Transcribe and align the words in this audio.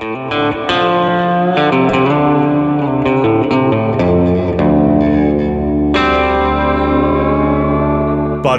Body 0.00 0.16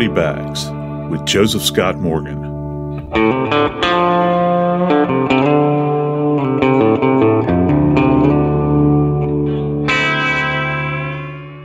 Bags 0.08 0.70
with 1.09 1.25
Joseph 1.25 1.64
Scott 1.64 1.98
Morgan. 1.98 2.39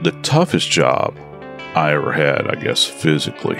The 0.03 0.13
toughest 0.23 0.71
job 0.71 1.19
I 1.75 1.93
ever 1.93 2.13
had, 2.13 2.49
I 2.49 2.55
guess 2.55 2.87
physically, 2.87 3.59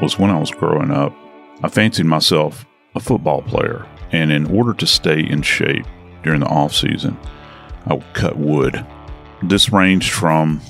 was 0.00 0.18
when 0.18 0.30
I 0.30 0.40
was 0.40 0.50
growing 0.50 0.90
up. 0.90 1.14
I 1.62 1.68
fancied 1.68 2.06
myself 2.06 2.64
a 2.94 3.00
football 3.00 3.42
player, 3.42 3.86
and 4.12 4.30
in 4.30 4.46
order 4.54 4.74
to 4.74 4.86
stay 4.86 5.20
in 5.20 5.42
shape 5.42 5.86
during 6.22 6.40
the 6.40 6.46
off 6.46 6.74
season, 6.74 7.18
I 7.86 7.94
would 7.94 8.14
cut 8.14 8.36
wood. 8.36 8.86
This 9.42 9.72
ranged 9.72 10.12
from 10.12 10.60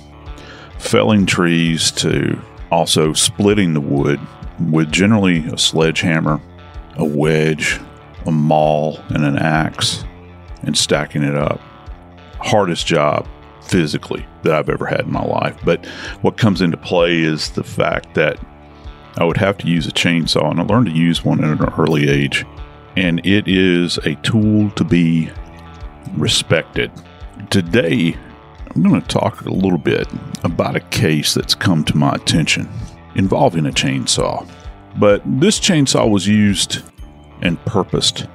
felling 0.78 1.26
trees 1.26 1.90
to 1.92 2.40
also 2.70 3.12
splitting 3.12 3.74
the 3.74 3.80
wood 3.80 4.18
with 4.70 4.90
generally 4.90 5.44
a 5.46 5.58
sledgehammer, 5.58 6.40
a 6.96 7.04
wedge, 7.04 7.80
a 8.24 8.30
maul, 8.30 8.98
and 9.08 9.24
an 9.24 9.36
axe, 9.36 10.04
and 10.62 10.76
stacking 10.76 11.22
it 11.22 11.34
up. 11.34 11.60
Hardest 12.38 12.86
job 12.86 13.28
physically 13.62 14.26
that 14.42 14.54
I've 14.54 14.68
ever 14.68 14.86
had 14.86 15.00
in 15.00 15.12
my 15.12 15.24
life. 15.24 15.56
But 15.64 15.84
what 16.22 16.36
comes 16.36 16.60
into 16.60 16.76
play 16.76 17.20
is 17.20 17.50
the 17.50 17.64
fact 17.64 18.14
that 18.14 18.38
I 19.18 19.24
would 19.24 19.36
have 19.36 19.58
to 19.58 19.68
use 19.68 19.86
a 19.86 19.92
chainsaw, 19.92 20.50
and 20.50 20.60
I 20.60 20.64
learned 20.64 20.86
to 20.86 20.92
use 20.92 21.24
one 21.24 21.44
at 21.44 21.60
an 21.60 21.72
early 21.78 22.08
age. 22.08 22.44
And 22.96 23.24
it 23.24 23.48
is 23.48 23.98
a 23.98 24.14
tool 24.16 24.70
to 24.72 24.84
be 24.84 25.30
respected. 26.16 26.90
Today, 27.50 28.16
I'm 28.74 28.82
going 28.82 29.00
to 29.00 29.08
talk 29.08 29.42
a 29.42 29.50
little 29.50 29.78
bit 29.78 30.06
about 30.44 30.76
a 30.76 30.80
case 30.80 31.34
that's 31.34 31.54
come 31.54 31.84
to 31.84 31.96
my 31.96 32.12
attention 32.12 32.68
involving 33.14 33.66
a 33.66 33.70
chainsaw. 33.70 34.48
But 34.98 35.22
this 35.24 35.58
chainsaw 35.58 36.10
was 36.10 36.26
used 36.26 36.82
and 37.40 37.62
purposed 37.64 38.26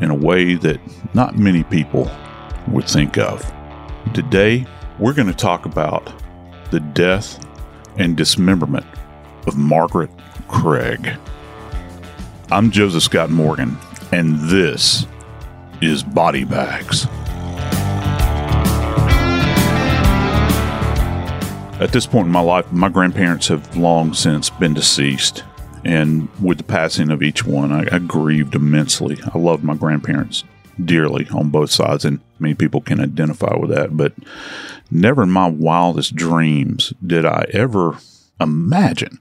in 0.00 0.10
a 0.10 0.14
way 0.14 0.54
that 0.54 0.80
not 1.14 1.38
many 1.38 1.62
people 1.64 2.10
would 2.68 2.88
think 2.88 3.18
of. 3.18 3.50
Today, 4.12 4.66
we're 4.98 5.14
going 5.14 5.28
to 5.28 5.34
talk 5.34 5.66
about 5.66 6.12
the 6.70 6.80
death 6.80 7.38
and 7.96 8.16
dismemberment 8.16 8.86
of 9.46 9.56
Margaret 9.56 10.10
Craig. 10.48 11.16
I'm 12.50 12.70
Joseph 12.70 13.02
Scott 13.02 13.30
Morgan, 13.30 13.78
and 14.12 14.38
this 14.38 15.06
is 15.80 16.02
Body 16.02 16.44
Bags. 16.44 17.06
At 21.80 21.90
this 21.92 22.06
point 22.06 22.26
in 22.26 22.32
my 22.32 22.40
life, 22.40 22.70
my 22.70 22.90
grandparents 22.90 23.48
have 23.48 23.76
long 23.78 24.12
since 24.12 24.50
been 24.50 24.74
deceased. 24.74 25.42
And 25.86 26.28
with 26.38 26.58
the 26.58 26.64
passing 26.64 27.10
of 27.10 27.22
each 27.22 27.46
one, 27.46 27.72
I, 27.72 27.96
I 27.96 27.98
grieved 27.98 28.54
immensely. 28.54 29.18
I 29.34 29.38
loved 29.38 29.64
my 29.64 29.74
grandparents 29.74 30.44
dearly 30.82 31.26
on 31.30 31.48
both 31.48 31.70
sides, 31.70 32.04
and 32.04 32.20
many 32.38 32.54
people 32.54 32.82
can 32.82 33.00
identify 33.00 33.56
with 33.56 33.70
that. 33.70 33.96
But 33.96 34.12
never 34.90 35.22
in 35.22 35.30
my 35.30 35.48
wildest 35.48 36.14
dreams 36.14 36.92
did 37.04 37.24
I 37.24 37.46
ever 37.54 37.96
imagine 38.38 39.18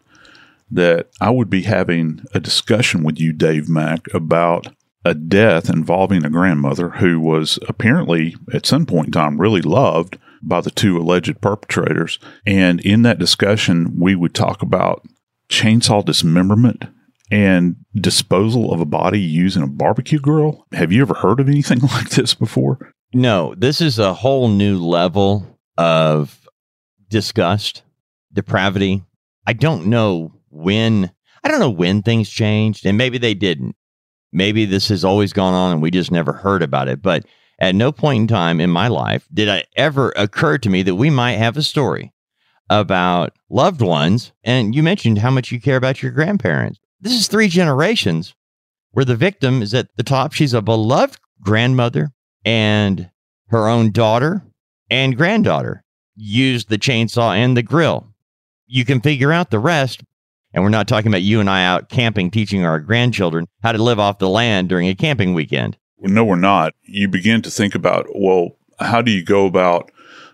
that 0.74 1.10
I 1.22 1.30
would 1.30 1.50
be 1.50 1.64
having 1.64 2.24
a 2.34 2.40
discussion 2.40 3.04
with 3.04 3.20
you, 3.20 3.34
Dave 3.34 3.70
Mack, 3.70 4.08
about 4.14 4.68
a 5.06 5.14
death 5.14 5.70
involving 5.70 6.24
a 6.24 6.30
grandmother 6.30 6.90
who 6.90 7.20
was 7.20 7.60
apparently 7.68 8.36
at 8.54 8.66
some 8.66 8.86
point 8.86 9.08
in 9.08 9.12
time 9.12 9.40
really 9.40 9.62
loved 9.62 10.18
by 10.42 10.62
the 10.62 10.72
two 10.72 10.98
alleged 10.98 11.42
perpetrators. 11.42 12.20
And 12.46 12.80
in 12.82 13.02
that 13.04 13.20
discussion, 13.20 14.00
we 14.00 14.16
would 14.16 14.34
talk 14.34 14.62
about 14.62 15.06
chainsaw 15.50 16.04
dismemberment 16.04 16.86
and 17.32 17.76
disposal 17.96 18.74
of 18.74 18.80
a 18.80 18.86
body 18.86 19.20
using 19.20 19.64
a 19.64 19.68
barbecue 19.68 20.20
grill. 20.20 20.66
Have 20.74 20.92
you 20.92 21.02
ever 21.02 21.16
heard 21.16 21.40
of 21.40 21.48
anything 21.48 21.80
like 21.94 22.10
this 22.10 22.34
before? 22.34 22.94
No, 23.14 23.54
this 23.56 23.82
is 23.82 24.00
a 24.00 24.14
whole 24.14 24.48
new 24.48 24.80
level 24.80 25.60
of 25.78 26.40
disgust, 27.10 27.84
depravity. 28.32 29.04
I 29.46 29.54
don't 29.54 29.88
know 29.88 30.34
when, 30.54 31.12
I 31.44 31.48
don't 31.48 31.60
know 31.60 31.70
when 31.70 32.02
things 32.02 32.30
changed, 32.30 32.86
and 32.86 32.98
maybe 32.98 33.18
they 33.18 33.34
didn't. 33.34 33.76
Maybe 34.32 34.66
this 34.66 34.90
has 34.90 35.04
always 35.06 35.34
gone 35.34 35.54
on 35.54 35.72
and 35.72 35.82
we 35.82 35.92
just 35.92 36.12
never 36.12 36.34
heard 36.34 36.64
about 36.64 36.88
it. 36.88 37.02
But 37.02 37.26
at 37.60 37.76
no 37.76 37.92
point 37.92 38.22
in 38.22 38.28
time 38.28 38.60
in 38.60 38.70
my 38.70 38.88
life 38.88 39.28
did 39.32 39.48
it 39.48 39.68
ever 39.76 40.12
occur 40.16 40.58
to 40.58 40.70
me 40.70 40.82
that 40.84 40.96
we 40.96 41.12
might 41.12 41.34
have 41.34 41.56
a 41.56 41.62
story 41.62 42.12
about 42.70 43.34
loved 43.50 43.82
ones. 43.82 44.32
And 44.44 44.74
you 44.74 44.82
mentioned 44.82 45.20
how 45.20 45.30
much 45.30 45.52
you 45.52 45.62
care 45.62 45.78
about 45.78 46.02
your 46.02 46.12
grandparents. 46.12 46.80
This 47.00 47.14
is 47.14 47.28
three 47.28 47.48
generations 47.48 48.34
where 48.92 49.06
the 49.06 49.16
victim 49.16 49.62
is 49.62 49.74
at 49.76 49.96
the 49.98 50.04
top. 50.04 50.34
She's 50.34 50.54
a 50.54 50.62
beloved 50.64 51.20
grandmother 51.42 52.12
and 52.44 53.12
her 53.50 53.68
own 53.68 53.92
daughter 53.92 54.44
and 54.90 55.16
granddaughter 55.16 55.84
used 56.16 56.70
the 56.70 56.78
chainsaw 56.78 57.36
and 57.36 57.56
the 57.56 57.64
grill. 57.64 58.08
You 58.66 58.86
can 58.86 59.02
figure 59.02 59.32
out 59.32 59.52
the 59.52 59.60
rest. 59.60 60.04
And 60.54 60.64
we're 60.64 60.70
not 60.70 60.88
talking 60.88 61.12
about 61.12 61.24
you 61.24 61.40
and 61.40 61.50
I 61.50 61.66
out 61.66 61.90
camping, 61.90 62.30
teaching 62.30 62.64
our 62.64 62.80
grandchildren 62.80 63.48
how 63.64 63.72
to 63.72 63.82
live 63.82 64.00
off 64.00 64.20
the 64.20 64.30
land 64.30 64.70
during 64.70 64.88
a 64.88 64.96
camping 64.96 65.34
weekend 65.34 65.78
no, 66.04 66.24
we're 66.24 66.36
not. 66.36 66.74
You 66.84 67.08
begin 67.08 67.42
to 67.44 67.52
think 67.52 67.76
about, 67.76 68.08
well, 68.14 68.58
how 68.80 69.02
do 69.02 69.12
you 69.12 69.24
go 69.24 69.46
about 69.46 69.92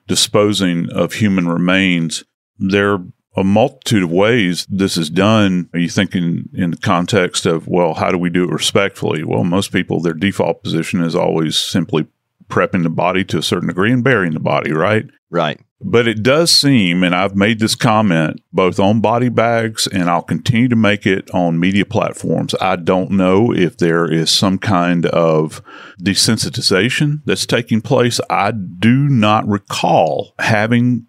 disposing 0.07 0.89
of 0.92 1.13
human 1.13 1.48
remains 1.48 2.24
there 2.57 2.94
are 2.94 3.06
a 3.38 3.44
multitude 3.44 4.04
of 4.04 4.12
ways 4.12 4.66
this 4.69 4.98
is 4.98 5.10
done. 5.10 5.69
Are 5.74 5.80
you 5.80 5.88
thinking 5.88 6.50
in 6.54 6.72
the 6.72 6.77
context 6.77 7.45
of, 7.45 7.68
well, 7.68 7.94
how 7.94 8.12
do 8.12 8.18
we 8.18 8.30
do 8.30 8.44
it 8.44 8.51
respectfully? 8.51 9.24
Well, 9.24 9.45
most 9.45 9.72
people, 9.72 10.01
their 10.01 10.13
default 10.13 10.62
position 10.62 11.01
is 11.01 11.15
always 11.15 11.57
simply 11.57 12.07
prepping 12.50 12.83
the 12.83 12.89
body 12.89 13.24
to 13.25 13.38
a 13.38 13.44
certain 13.44 13.69
degree 13.69 13.94
and 13.94 14.04
burying 14.04 14.33
the 14.33 14.42
body, 14.42 14.74
right? 14.74 15.06
Right. 15.30 15.62
But 15.81 16.07
it 16.07 16.23
does 16.23 16.51
seem, 16.51 17.03
and 17.03 17.15
I've 17.15 17.35
made 17.35 17.59
this 17.59 17.75
comment 17.75 18.41
both 18.51 18.79
on 18.79 18.99
body 18.99 19.29
bags 19.29 19.87
and 19.87 20.09
I'll 20.09 20.21
continue 20.21 20.67
to 20.67 20.75
make 20.75 21.05
it 21.05 21.29
on 21.31 21.59
media 21.59 21.85
platforms. 21.85 22.53
I 22.59 22.75
don't 22.75 23.11
know 23.11 23.53
if 23.53 23.77
there 23.77 24.11
is 24.11 24.29
some 24.29 24.57
kind 24.57 25.05
of 25.05 25.61
desensitization 26.01 27.21
that's 27.25 27.45
taking 27.45 27.79
place. 27.79 28.19
I 28.29 28.51
do 28.51 29.07
not 29.07 29.47
recall 29.47 30.33
having 30.39 31.07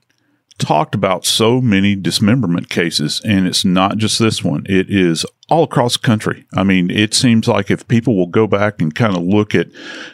talked 0.61 0.95
about 0.95 1.25
so 1.25 1.61
many 1.61 1.97
dismemberment 1.97 2.69
cases, 2.69 3.21
and 3.25 3.47
it's 3.47 3.65
not 3.65 3.97
just 3.97 4.19
this 4.19 4.45
one, 4.45 4.65
it 4.69 4.91
is 4.91 5.25
all 5.49 5.65
across 5.65 5.95
the 5.95 6.07
country. 6.07 6.47
I 6.55 6.63
mean, 6.63 6.91
it 6.91 7.13
seems 7.13 7.49
like 7.49 7.71
if 7.71 7.89
people 7.89 8.17
will 8.17 8.29
go 8.29 8.47
back 8.47 8.81
and 8.81 8.95
kind 8.95 9.17
of 9.17 9.23
look 9.23 9.53
at, 9.55 9.67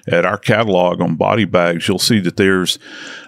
at 0.08 0.24
our 0.24 0.38
catalog 0.38 1.02
on 1.02 1.16
body 1.16 1.44
bags, 1.44 1.86
you'll 1.86 1.98
see 1.98 2.20
that 2.20 2.38
there's 2.38 2.78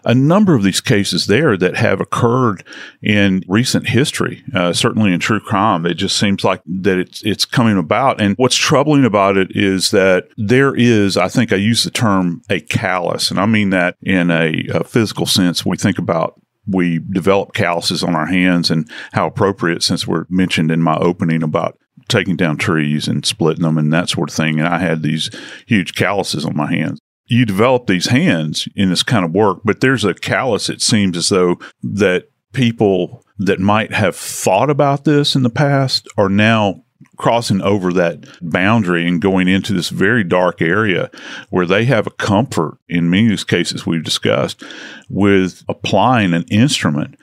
a 0.04 0.14
number 0.14 0.54
of 0.54 0.62
these 0.62 0.80
cases 0.80 1.26
there 1.26 1.56
that 1.58 1.76
have 1.76 2.00
occurred 2.00 2.64
in 3.02 3.42
recent 3.46 3.88
history, 3.88 4.42
uh, 4.54 4.72
certainly 4.72 5.12
in 5.12 5.20
true 5.20 5.40
crime. 5.40 5.84
It 5.84 5.94
just 5.94 6.16
seems 6.16 6.44
like 6.44 6.62
that 6.64 6.98
it's, 6.98 7.22
it's 7.24 7.44
coming 7.44 7.76
about. 7.76 8.22
And 8.22 8.34
what's 8.38 8.56
troubling 8.56 9.04
about 9.04 9.36
it 9.36 9.54
is 9.54 9.90
that 9.90 10.28
there 10.38 10.74
is, 10.74 11.18
I 11.18 11.28
think 11.28 11.52
I 11.52 11.56
use 11.56 11.84
the 11.84 11.90
term 11.90 12.40
a 12.48 12.60
callus, 12.60 13.30
and 13.30 13.38
I 13.38 13.44
mean 13.44 13.68
that 13.70 13.96
in 14.00 14.30
a, 14.30 14.64
a 14.72 14.84
physical 14.84 15.26
sense. 15.26 15.66
We 15.66 15.76
think 15.76 15.98
about 15.98 16.40
we 16.68 16.98
develop 16.98 17.54
calluses 17.54 18.02
on 18.02 18.14
our 18.14 18.26
hands 18.26 18.70
and 18.70 18.90
how 19.12 19.26
appropriate 19.26 19.82
since 19.82 20.06
we're 20.06 20.26
mentioned 20.28 20.70
in 20.70 20.82
my 20.82 20.96
opening 20.96 21.42
about 21.42 21.78
taking 22.08 22.36
down 22.36 22.56
trees 22.56 23.08
and 23.08 23.24
splitting 23.24 23.62
them 23.62 23.78
and 23.78 23.92
that 23.92 24.08
sort 24.08 24.30
of 24.30 24.36
thing. 24.36 24.58
And 24.58 24.68
I 24.68 24.78
had 24.78 25.02
these 25.02 25.30
huge 25.66 25.94
calluses 25.94 26.44
on 26.44 26.56
my 26.56 26.70
hands. 26.70 27.00
You 27.26 27.44
develop 27.44 27.86
these 27.86 28.06
hands 28.06 28.68
in 28.74 28.88
this 28.88 29.02
kind 29.02 29.24
of 29.24 29.32
work, 29.32 29.60
but 29.64 29.80
there's 29.80 30.04
a 30.04 30.14
callus, 30.14 30.68
it 30.68 30.80
seems 30.80 31.16
as 31.16 31.28
though 31.28 31.58
that 31.82 32.30
people 32.52 33.22
that 33.38 33.60
might 33.60 33.92
have 33.92 34.16
thought 34.16 34.70
about 34.70 35.04
this 35.04 35.34
in 35.34 35.42
the 35.42 35.50
past 35.50 36.08
are 36.16 36.30
now 36.30 36.82
crossing 37.18 37.60
over 37.60 37.92
that 37.92 38.24
boundary 38.40 39.06
and 39.06 39.20
going 39.20 39.48
into 39.48 39.74
this 39.74 39.90
very 39.90 40.24
dark 40.24 40.62
area 40.62 41.10
where 41.50 41.66
they 41.66 41.84
have 41.84 42.06
a 42.06 42.12
comfort 42.12 42.78
in 42.88 43.10
many 43.10 43.24
of 43.24 43.30
these 43.30 43.44
cases 43.44 43.84
we've 43.84 44.04
discussed 44.04 44.62
with 45.10 45.64
applying 45.68 46.32
an 46.32 46.44
instrument 46.44 47.16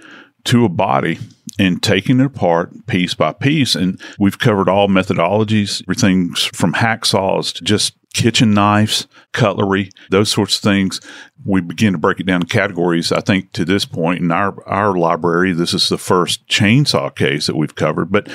to 0.44 0.65
a 0.65 0.69
body 0.69 1.18
and 1.57 1.81
taking 1.81 2.19
it 2.19 2.25
apart 2.25 2.86
piece 2.88 3.13
by 3.13 3.31
piece. 3.31 3.74
And 3.74 4.00
we've 4.19 4.38
covered 4.38 4.69
all 4.69 4.88
methodologies, 4.88 5.81
everything 5.83 6.33
from 6.33 6.74
hacksaws 6.74 7.53
to 7.53 7.63
just 7.63 7.95
kitchen 8.15 8.53
knives, 8.53 9.07
cutlery, 9.33 9.91
those 10.09 10.31
sorts 10.31 10.56
of 10.56 10.62
things. 10.62 11.01
We 11.44 11.59
begin 11.59 11.91
to 11.91 12.00
break 12.00 12.21
it 12.21 12.25
down 12.25 12.41
in 12.41 12.47
categories. 12.47 13.12
I 13.12 13.19
think 13.19 13.51
to 13.51 13.65
this 13.65 13.83
point 13.83 14.21
in 14.21 14.31
our, 14.31 14.67
our 14.67 14.97
library, 14.97 15.51
this 15.51 15.73
is 15.73 15.89
the 15.89 15.97
first 15.97 16.47
chainsaw 16.47 17.13
case 17.13 17.45
that 17.47 17.57
we've 17.57 17.75
covered, 17.75 18.12
but 18.13 18.29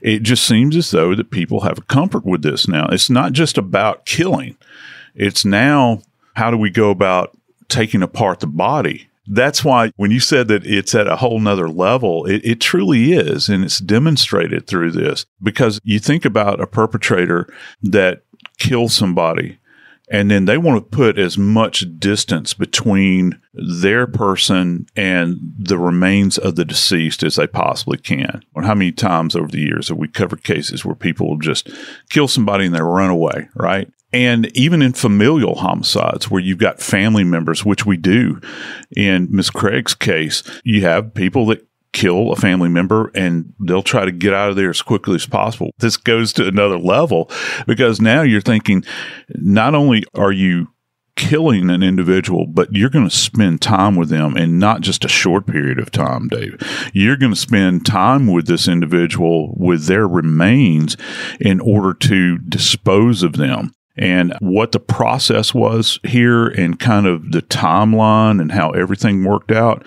it 0.00 0.22
just 0.22 0.44
seems 0.44 0.76
as 0.76 0.92
though 0.92 1.16
that 1.16 1.32
people 1.32 1.62
have 1.62 1.78
a 1.78 1.82
comfort 1.82 2.24
with 2.24 2.42
this 2.42 2.68
now. 2.68 2.86
It's 2.86 3.10
not 3.10 3.32
just 3.32 3.58
about 3.58 4.06
killing. 4.06 4.56
It's 5.16 5.44
now 5.44 6.02
how 6.36 6.52
do 6.52 6.56
we 6.56 6.70
go 6.70 6.90
about 6.90 7.36
taking 7.68 8.02
apart 8.02 8.38
the 8.38 8.46
body 8.46 9.08
that's 9.26 9.64
why 9.64 9.90
when 9.96 10.10
you 10.10 10.20
said 10.20 10.48
that 10.48 10.66
it's 10.66 10.94
at 10.94 11.08
a 11.08 11.16
whole 11.16 11.40
nother 11.40 11.68
level, 11.68 12.24
it, 12.26 12.44
it, 12.44 12.60
truly 12.60 13.12
is. 13.12 13.48
And 13.48 13.64
it's 13.64 13.78
demonstrated 13.78 14.66
through 14.66 14.92
this 14.92 15.26
because 15.42 15.80
you 15.84 15.98
think 15.98 16.24
about 16.24 16.60
a 16.60 16.66
perpetrator 16.66 17.52
that 17.82 18.22
kills 18.58 18.94
somebody 18.94 19.58
and 20.08 20.30
then 20.30 20.44
they 20.44 20.56
want 20.56 20.78
to 20.78 20.96
put 20.96 21.18
as 21.18 21.36
much 21.36 21.84
distance 21.98 22.54
between 22.54 23.40
their 23.52 24.06
person 24.06 24.86
and 24.94 25.38
the 25.58 25.78
remains 25.78 26.38
of 26.38 26.54
the 26.54 26.64
deceased 26.64 27.24
as 27.24 27.36
they 27.36 27.46
possibly 27.46 27.98
can. 27.98 28.42
And 28.54 28.66
how 28.66 28.74
many 28.74 28.92
times 28.92 29.34
over 29.34 29.48
the 29.48 29.60
years 29.60 29.88
have 29.88 29.96
we 29.96 30.08
covered 30.08 30.44
cases 30.44 30.84
where 30.84 30.94
people 30.94 31.36
just 31.38 31.68
kill 32.08 32.28
somebody 32.28 32.66
and 32.66 32.74
they 32.74 32.80
run 32.80 33.10
away, 33.10 33.48
right? 33.56 33.90
And 34.12 34.46
even 34.56 34.82
in 34.82 34.92
familial 34.92 35.56
homicides, 35.56 36.30
where 36.30 36.40
you've 36.40 36.58
got 36.58 36.80
family 36.80 37.24
members, 37.24 37.64
which 37.64 37.84
we 37.84 37.96
do 37.96 38.40
in 38.96 39.28
Miss 39.30 39.50
Craig's 39.50 39.94
case, 39.94 40.42
you 40.64 40.82
have 40.82 41.12
people 41.14 41.46
that 41.46 41.66
kill 41.92 42.30
a 42.30 42.36
family 42.36 42.68
member 42.68 43.10
and 43.14 43.54
they'll 43.58 43.82
try 43.82 44.04
to 44.04 44.12
get 44.12 44.34
out 44.34 44.50
of 44.50 44.56
there 44.56 44.70
as 44.70 44.82
quickly 44.82 45.14
as 45.14 45.26
possible. 45.26 45.70
This 45.78 45.96
goes 45.96 46.32
to 46.34 46.46
another 46.46 46.78
level 46.78 47.30
because 47.66 48.00
now 48.00 48.20
you're 48.22 48.42
thinking 48.42 48.84
not 49.30 49.74
only 49.74 50.04
are 50.14 50.32
you 50.32 50.68
killing 51.16 51.70
an 51.70 51.82
individual, 51.82 52.46
but 52.46 52.74
you're 52.74 52.90
going 52.90 53.08
to 53.08 53.16
spend 53.16 53.62
time 53.62 53.96
with 53.96 54.10
them 54.10 54.36
and 54.36 54.58
not 54.58 54.82
just 54.82 55.04
a 55.04 55.08
short 55.08 55.46
period 55.46 55.78
of 55.78 55.90
time, 55.90 56.28
Dave. 56.28 56.60
You're 56.92 57.16
going 57.16 57.32
to 57.32 57.40
spend 57.40 57.86
time 57.86 58.26
with 58.26 58.46
this 58.46 58.68
individual 58.68 59.54
with 59.56 59.86
their 59.86 60.06
remains 60.06 60.98
in 61.40 61.60
order 61.60 61.94
to 61.94 62.36
dispose 62.38 63.22
of 63.22 63.32
them 63.32 63.72
and 63.96 64.34
what 64.40 64.72
the 64.72 64.80
process 64.80 65.54
was 65.54 65.98
here 66.04 66.46
and 66.48 66.78
kind 66.78 67.06
of 67.06 67.32
the 67.32 67.42
timeline 67.42 68.40
and 68.40 68.52
how 68.52 68.70
everything 68.70 69.24
worked 69.24 69.50
out, 69.50 69.86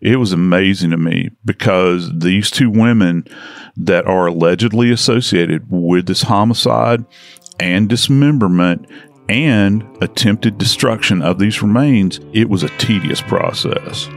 it 0.00 0.16
was 0.16 0.32
amazing 0.32 0.90
to 0.90 0.96
me 0.96 1.30
because 1.44 2.10
these 2.18 2.50
two 2.50 2.70
women 2.70 3.26
that 3.76 4.06
are 4.06 4.26
allegedly 4.26 4.90
associated 4.90 5.66
with 5.68 6.06
this 6.06 6.22
homicide 6.22 7.04
and 7.60 7.88
dismemberment 7.88 8.86
and 9.28 9.84
attempted 10.02 10.58
destruction 10.58 11.22
of 11.22 11.38
these 11.38 11.62
remains, 11.62 12.20
it 12.32 12.48
was 12.48 12.62
a 12.62 12.78
tedious 12.78 13.22
process. 13.22 14.08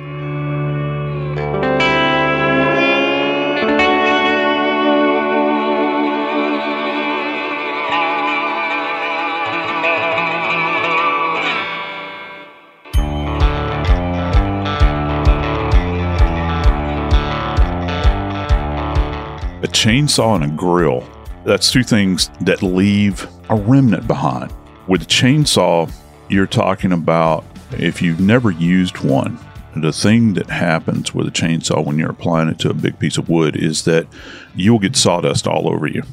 Chainsaw 19.87 20.35
and 20.35 20.43
a 20.43 20.53
grill. 20.53 21.07
That's 21.45 21.71
two 21.71 21.81
things 21.81 22.29
that 22.41 22.61
leave 22.61 23.25
a 23.49 23.55
remnant 23.55 24.05
behind. 24.05 24.53
With 24.85 25.03
a 25.03 25.05
chainsaw, 25.05 25.89
you're 26.27 26.45
talking 26.45 26.91
about 26.91 27.45
if 27.71 28.01
you've 28.01 28.19
never 28.19 28.51
used 28.51 28.97
one, 28.99 29.39
the 29.77 29.93
thing 29.93 30.33
that 30.33 30.49
happens 30.49 31.15
with 31.15 31.25
a 31.25 31.31
chainsaw 31.31 31.85
when 31.85 31.97
you're 31.97 32.09
applying 32.09 32.49
it 32.49 32.59
to 32.59 32.69
a 32.69 32.73
big 32.73 32.99
piece 32.99 33.17
of 33.17 33.29
wood 33.29 33.55
is 33.55 33.85
that 33.85 34.07
you'll 34.55 34.79
get 34.79 34.97
sawdust 34.97 35.47
all 35.47 35.69
over 35.69 35.87
you. 35.87 36.03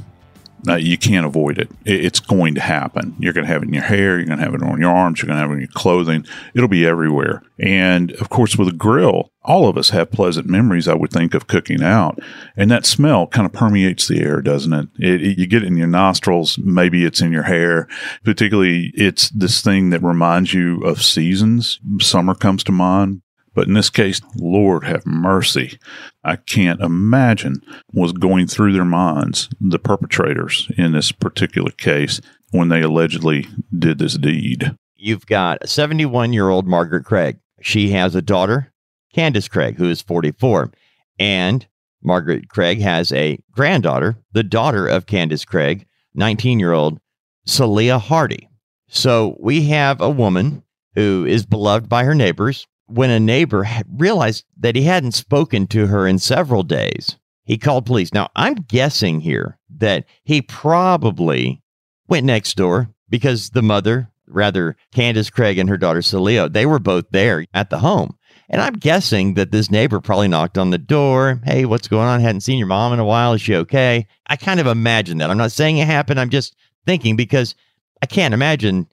Uh, 0.67 0.77
you 0.77 0.97
can't 0.97 1.27
avoid 1.27 1.59
it. 1.59 1.71
It's 1.85 2.21
going 2.21 2.55
to 2.55 2.61
happen. 2.61 3.15
You're 3.19 3.33
going 3.33 3.47
to 3.47 3.53
have 3.53 3.63
it 3.63 3.69
in 3.69 3.75
your 3.75 3.83
hair. 3.83 4.17
You're 4.17 4.27
going 4.27 4.39
to 4.39 4.45
have 4.45 4.55
it 4.55 4.63
on 4.63 4.81
your 4.81 4.91
arms. 4.91 5.21
You're 5.21 5.27
going 5.27 5.37
to 5.37 5.43
have 5.43 5.51
it 5.51 5.55
in 5.55 5.61
your 5.61 5.69
clothing. 5.75 6.27
It'll 6.55 6.69
be 6.69 6.87
everywhere. 6.87 7.43
And 7.59 8.13
of 8.13 8.31
course, 8.31 8.57
with 8.57 8.69
a 8.69 8.73
grill, 8.73 9.31
all 9.43 9.69
of 9.69 9.77
us 9.77 9.91
have 9.91 10.11
pleasant 10.11 10.47
memories, 10.47 10.89
I 10.89 10.95
would 10.95 11.11
think, 11.11 11.35
of 11.35 11.47
cooking 11.47 11.83
out. 11.83 12.19
And 12.57 12.71
that 12.71 12.87
smell 12.87 13.27
kind 13.27 13.47
of 13.47 13.53
permeates 13.53 14.09
the 14.09 14.21
air, 14.23 14.41
doesn't 14.41 14.73
it? 14.73 14.89
it, 14.99 15.23
it 15.23 15.39
you 15.39 15.47
get 15.47 15.63
it 15.63 15.67
in 15.67 15.77
your 15.77 15.87
nostrils. 15.87 16.59
Maybe 16.59 17.05
it's 17.05 17.21
in 17.21 17.33
your 17.33 17.43
hair. 17.43 17.87
Particularly, 18.25 18.91
it's 18.95 19.29
this 19.31 19.61
thing 19.61 19.91
that 19.91 20.03
reminds 20.03 20.55
you 20.55 20.81
of 20.83 21.03
seasons. 21.03 21.79
Summer 22.01 22.35
comes 22.35 22.65
to 22.65 22.73
mind. 22.73 23.21
But 23.55 23.69
in 23.69 23.75
this 23.75 23.91
case, 23.91 24.21
Lord 24.37 24.85
have 24.85 25.07
mercy. 25.07 25.79
I 26.25 26.37
can't 26.37 26.81
imagine 26.81 27.63
was 27.93 28.13
going 28.13 28.47
through 28.47 28.73
their 28.73 28.85
minds, 28.85 29.49
the 29.61 29.79
perpetrators 29.79 30.71
in 30.77 30.93
this 30.93 31.13
particular 31.13 31.71
case, 31.73 32.21
when 32.51 32.69
they 32.69 32.83
allegedly 32.83 33.47
did 33.77 33.99
this 33.99 34.17
deed. 34.17 34.75
You've 34.97 35.27
got 35.27 35.59
a 35.61 35.67
71 35.67 36.33
year 36.33 36.49
old 36.49 36.67
Margaret 36.67 37.05
Craig. 37.05 37.39
She 37.61 37.91
has 37.91 38.15
a 38.15 38.23
daughter, 38.23 38.73
Candace 39.13 39.49
Craig, 39.49 39.77
who 39.77 39.89
is 39.89 40.01
44. 40.01 40.71
And 41.19 41.67
Margaret 42.03 42.49
Craig 42.49 42.81
has 42.81 43.13
a 43.13 43.39
granddaughter, 43.53 44.17
the 44.33 44.43
daughter 44.43 44.87
of 44.87 45.07
Candace 45.07 45.45
Craig, 45.45 45.87
19 46.15 46.59
year 46.59 46.73
old 46.73 47.01
Celia 47.47 47.99
Hardy. 47.99 48.49
So 48.89 49.37
we 49.41 49.65
have 49.65 50.01
a 50.01 50.11
woman 50.11 50.63
who 50.95 51.27
is 51.27 51.45
beloved 51.45 51.89
by 51.89 52.05
her 52.05 52.15
neighbors 52.15 52.67
when 52.87 53.11
a 53.11 53.21
neighbor 53.21 53.67
realized 53.89 54.45
that 54.59 54.77
he 54.77 54.83
hadn't 54.83 55.13
spoken 55.13 55.67
to 55.69 55.87
her 55.87 56.07
in 56.07 56.19
several 56.19 56.63
days, 56.63 57.17
he 57.45 57.59
called 57.59 57.87
police. 57.87 58.13
Now, 58.13 58.31
I'm 58.37 58.55
guessing 58.55 59.21
here 59.21 59.59
that 59.77 60.05
he 60.25 60.43
probably 60.43 61.63
went 62.09 62.27
next 62.27 62.57
door 62.57 62.89
because 63.09 63.51
the 63.51 63.63
mother, 63.63 64.11
rather 64.27 64.77
Candace 64.93 65.31
Craig 65.31 65.59
and 65.59 65.69
her 65.69 65.77
daughter 65.77 66.03
Celia, 66.03 66.49
they 66.49 66.67
were 66.67 66.79
both 66.79 67.05
there 67.11 67.47
at 67.55 67.71
the 67.71 67.79
home. 67.79 68.17
And 68.51 68.61
I'm 68.61 68.75
guessing 68.75 69.35
that 69.35 69.53
this 69.53 69.71
neighbor 69.71 70.01
probably 70.01 70.29
knocked 70.29 70.59
on 70.59 70.71
the 70.71 70.79
door. 70.79 71.41
Hey, 71.45 71.65
what's 71.65 71.89
going 71.89 72.07
on? 72.07 72.21
Hadn't 72.21 72.43
seen 72.43 72.59
your 72.59 72.67
mom 72.67 72.93
in 72.93 72.99
a 72.99 73.05
while. 73.05 73.33
Is 73.33 73.41
she 73.41 73.55
okay? 73.57 74.07
I 74.27 74.37
kind 74.37 74.61
of 74.61 74.67
imagine 74.67 75.19
that. 75.19 75.31
I'm 75.31 75.39
not 75.39 75.53
saying 75.53 75.79
it 75.79 75.87
happened. 75.87 76.21
I'm 76.21 76.31
just 76.31 76.55
thinking 76.85 77.17
because 77.17 77.55
I 78.03 78.07
can't 78.07 78.35
imagine 78.35 78.87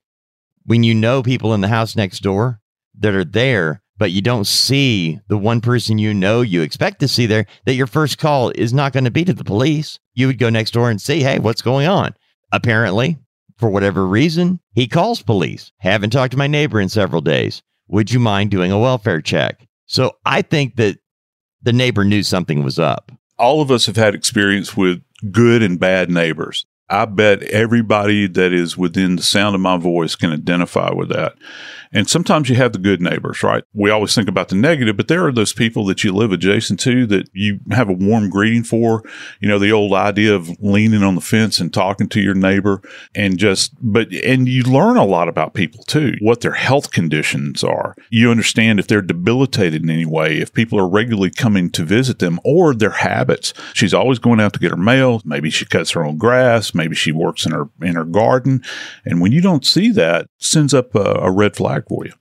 when 0.65 0.83
you 0.83 0.93
know 0.93 1.21
people 1.21 1.53
in 1.53 1.61
the 1.61 1.67
house 1.67 1.95
next 1.95 2.21
door 2.21 2.61
that 2.99 3.13
are 3.13 3.25
there, 3.25 3.80
but 4.01 4.09
you 4.09 4.19
don't 4.19 4.47
see 4.47 5.19
the 5.27 5.37
one 5.37 5.61
person 5.61 5.99
you 5.99 6.11
know 6.11 6.41
you 6.41 6.63
expect 6.63 6.99
to 7.01 7.07
see 7.07 7.27
there, 7.27 7.45
that 7.65 7.75
your 7.75 7.85
first 7.85 8.17
call 8.17 8.49
is 8.55 8.73
not 8.73 8.93
going 8.93 9.03
to 9.03 9.11
be 9.11 9.23
to 9.23 9.31
the 9.31 9.43
police. 9.43 9.99
You 10.15 10.25
would 10.25 10.39
go 10.39 10.49
next 10.49 10.71
door 10.71 10.89
and 10.89 10.99
see, 10.99 11.21
hey, 11.21 11.37
what's 11.37 11.61
going 11.61 11.85
on? 11.85 12.15
Apparently, 12.51 13.19
for 13.59 13.69
whatever 13.69 14.07
reason, 14.07 14.59
he 14.73 14.87
calls 14.87 15.21
police. 15.21 15.71
Haven't 15.77 16.09
talked 16.09 16.31
to 16.31 16.37
my 16.37 16.47
neighbor 16.47 16.81
in 16.81 16.89
several 16.89 17.21
days. 17.21 17.61
Would 17.89 18.11
you 18.11 18.19
mind 18.19 18.49
doing 18.49 18.71
a 18.71 18.79
welfare 18.79 19.21
check? 19.21 19.67
So 19.85 20.13
I 20.25 20.41
think 20.41 20.77
that 20.77 20.97
the 21.61 21.71
neighbor 21.71 22.03
knew 22.03 22.23
something 22.23 22.63
was 22.63 22.79
up. 22.79 23.11
All 23.37 23.61
of 23.61 23.69
us 23.69 23.85
have 23.85 23.97
had 23.97 24.15
experience 24.15 24.75
with 24.75 25.03
good 25.31 25.61
and 25.61 25.79
bad 25.79 26.09
neighbors. 26.09 26.65
I 26.89 27.05
bet 27.05 27.43
everybody 27.43 28.27
that 28.27 28.51
is 28.51 28.77
within 28.79 29.15
the 29.15 29.23
sound 29.23 29.53
of 29.53 29.61
my 29.61 29.77
voice 29.77 30.15
can 30.15 30.31
identify 30.31 30.91
with 30.91 31.09
that. 31.09 31.35
And 31.93 32.09
sometimes 32.09 32.49
you 32.49 32.55
have 32.55 32.73
the 32.73 32.79
good 32.79 33.01
neighbors, 33.01 33.43
right? 33.43 33.63
We 33.73 33.89
always 33.89 34.15
think 34.15 34.29
about 34.29 34.49
the 34.49 34.55
negative, 34.55 34.95
but 34.95 35.07
there 35.07 35.25
are 35.25 35.31
those 35.31 35.53
people 35.53 35.85
that 35.85 36.03
you 36.03 36.13
live 36.13 36.31
adjacent 36.31 36.79
to 36.81 37.05
that 37.07 37.29
you 37.33 37.59
have 37.71 37.89
a 37.89 37.93
warm 37.93 38.29
greeting 38.29 38.63
for. 38.63 39.03
You 39.39 39.49
know, 39.49 39.59
the 39.59 39.71
old 39.71 39.93
idea 39.93 40.33
of 40.33 40.49
leaning 40.61 41.03
on 41.03 41.15
the 41.15 41.21
fence 41.21 41.59
and 41.59 41.73
talking 41.73 42.07
to 42.09 42.21
your 42.21 42.33
neighbor 42.33 42.81
and 43.13 43.37
just, 43.37 43.73
but, 43.81 44.13
and 44.13 44.47
you 44.47 44.63
learn 44.63 44.97
a 44.97 45.05
lot 45.05 45.27
about 45.27 45.53
people 45.53 45.83
too, 45.83 46.15
what 46.21 46.41
their 46.41 46.53
health 46.53 46.91
conditions 46.91 47.63
are. 47.63 47.95
You 48.09 48.31
understand 48.31 48.79
if 48.79 48.87
they're 48.87 49.01
debilitated 49.01 49.83
in 49.83 49.89
any 49.89 50.05
way, 50.05 50.37
if 50.37 50.53
people 50.53 50.79
are 50.79 50.87
regularly 50.87 51.31
coming 51.31 51.69
to 51.71 51.83
visit 51.83 52.19
them 52.19 52.39
or 52.43 52.73
their 52.73 52.91
habits. 52.91 53.53
She's 53.73 53.93
always 53.93 54.19
going 54.19 54.39
out 54.39 54.53
to 54.53 54.59
get 54.59 54.71
her 54.71 54.77
mail. 54.77 55.21
Maybe 55.25 55.49
she 55.49 55.65
cuts 55.65 55.91
her 55.91 56.05
own 56.05 56.17
grass. 56.17 56.73
Maybe 56.73 56.95
she 56.95 57.11
works 57.11 57.45
in 57.45 57.51
her, 57.51 57.69
in 57.81 57.95
her 57.95 58.05
garden. 58.05 58.63
And 59.05 59.19
when 59.19 59.31
you 59.31 59.41
don't 59.41 59.65
see 59.65 59.91
that, 59.91 60.27
sends 60.37 60.73
up 60.73 60.95
a, 60.95 61.19
a 61.19 61.31
red 61.31 61.55
flag 61.55 61.80
for 61.87 62.05
you. 62.05 62.13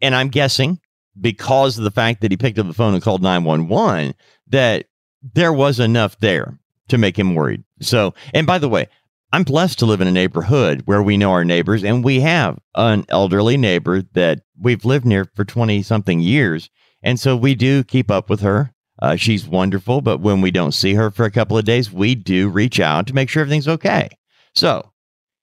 And 0.00 0.14
I'm 0.14 0.28
guessing 0.28 0.80
because 1.20 1.78
of 1.78 1.84
the 1.84 1.90
fact 1.90 2.20
that 2.20 2.30
he 2.30 2.36
picked 2.36 2.58
up 2.58 2.66
the 2.66 2.74
phone 2.74 2.94
and 2.94 3.02
called 3.02 3.22
911 3.22 4.14
that 4.48 4.86
there 5.34 5.52
was 5.52 5.80
enough 5.80 6.18
there 6.20 6.58
to 6.88 6.98
make 6.98 7.18
him 7.18 7.34
worried. 7.34 7.64
So, 7.80 8.14
and 8.32 8.46
by 8.46 8.58
the 8.58 8.68
way, 8.68 8.86
I'm 9.32 9.42
blessed 9.42 9.78
to 9.80 9.86
live 9.86 10.00
in 10.00 10.08
a 10.08 10.12
neighborhood 10.12 10.82
where 10.86 11.02
we 11.02 11.16
know 11.16 11.32
our 11.32 11.44
neighbors 11.44 11.84
and 11.84 12.02
we 12.02 12.20
have 12.20 12.58
an 12.74 13.04
elderly 13.08 13.56
neighbor 13.56 14.02
that 14.14 14.40
we've 14.58 14.84
lived 14.84 15.04
near 15.04 15.26
for 15.34 15.44
20 15.44 15.82
something 15.82 16.20
years. 16.20 16.70
And 17.02 17.20
so 17.20 17.36
we 17.36 17.54
do 17.54 17.84
keep 17.84 18.10
up 18.10 18.30
with 18.30 18.40
her. 18.40 18.72
Uh, 19.00 19.16
she's 19.16 19.46
wonderful, 19.46 20.00
but 20.00 20.20
when 20.20 20.40
we 20.40 20.50
don't 20.50 20.72
see 20.72 20.94
her 20.94 21.10
for 21.10 21.24
a 21.24 21.30
couple 21.30 21.58
of 21.58 21.64
days, 21.64 21.92
we 21.92 22.14
do 22.14 22.48
reach 22.48 22.80
out 22.80 23.06
to 23.06 23.14
make 23.14 23.28
sure 23.28 23.42
everything's 23.42 23.68
okay. 23.68 24.08
So 24.54 24.90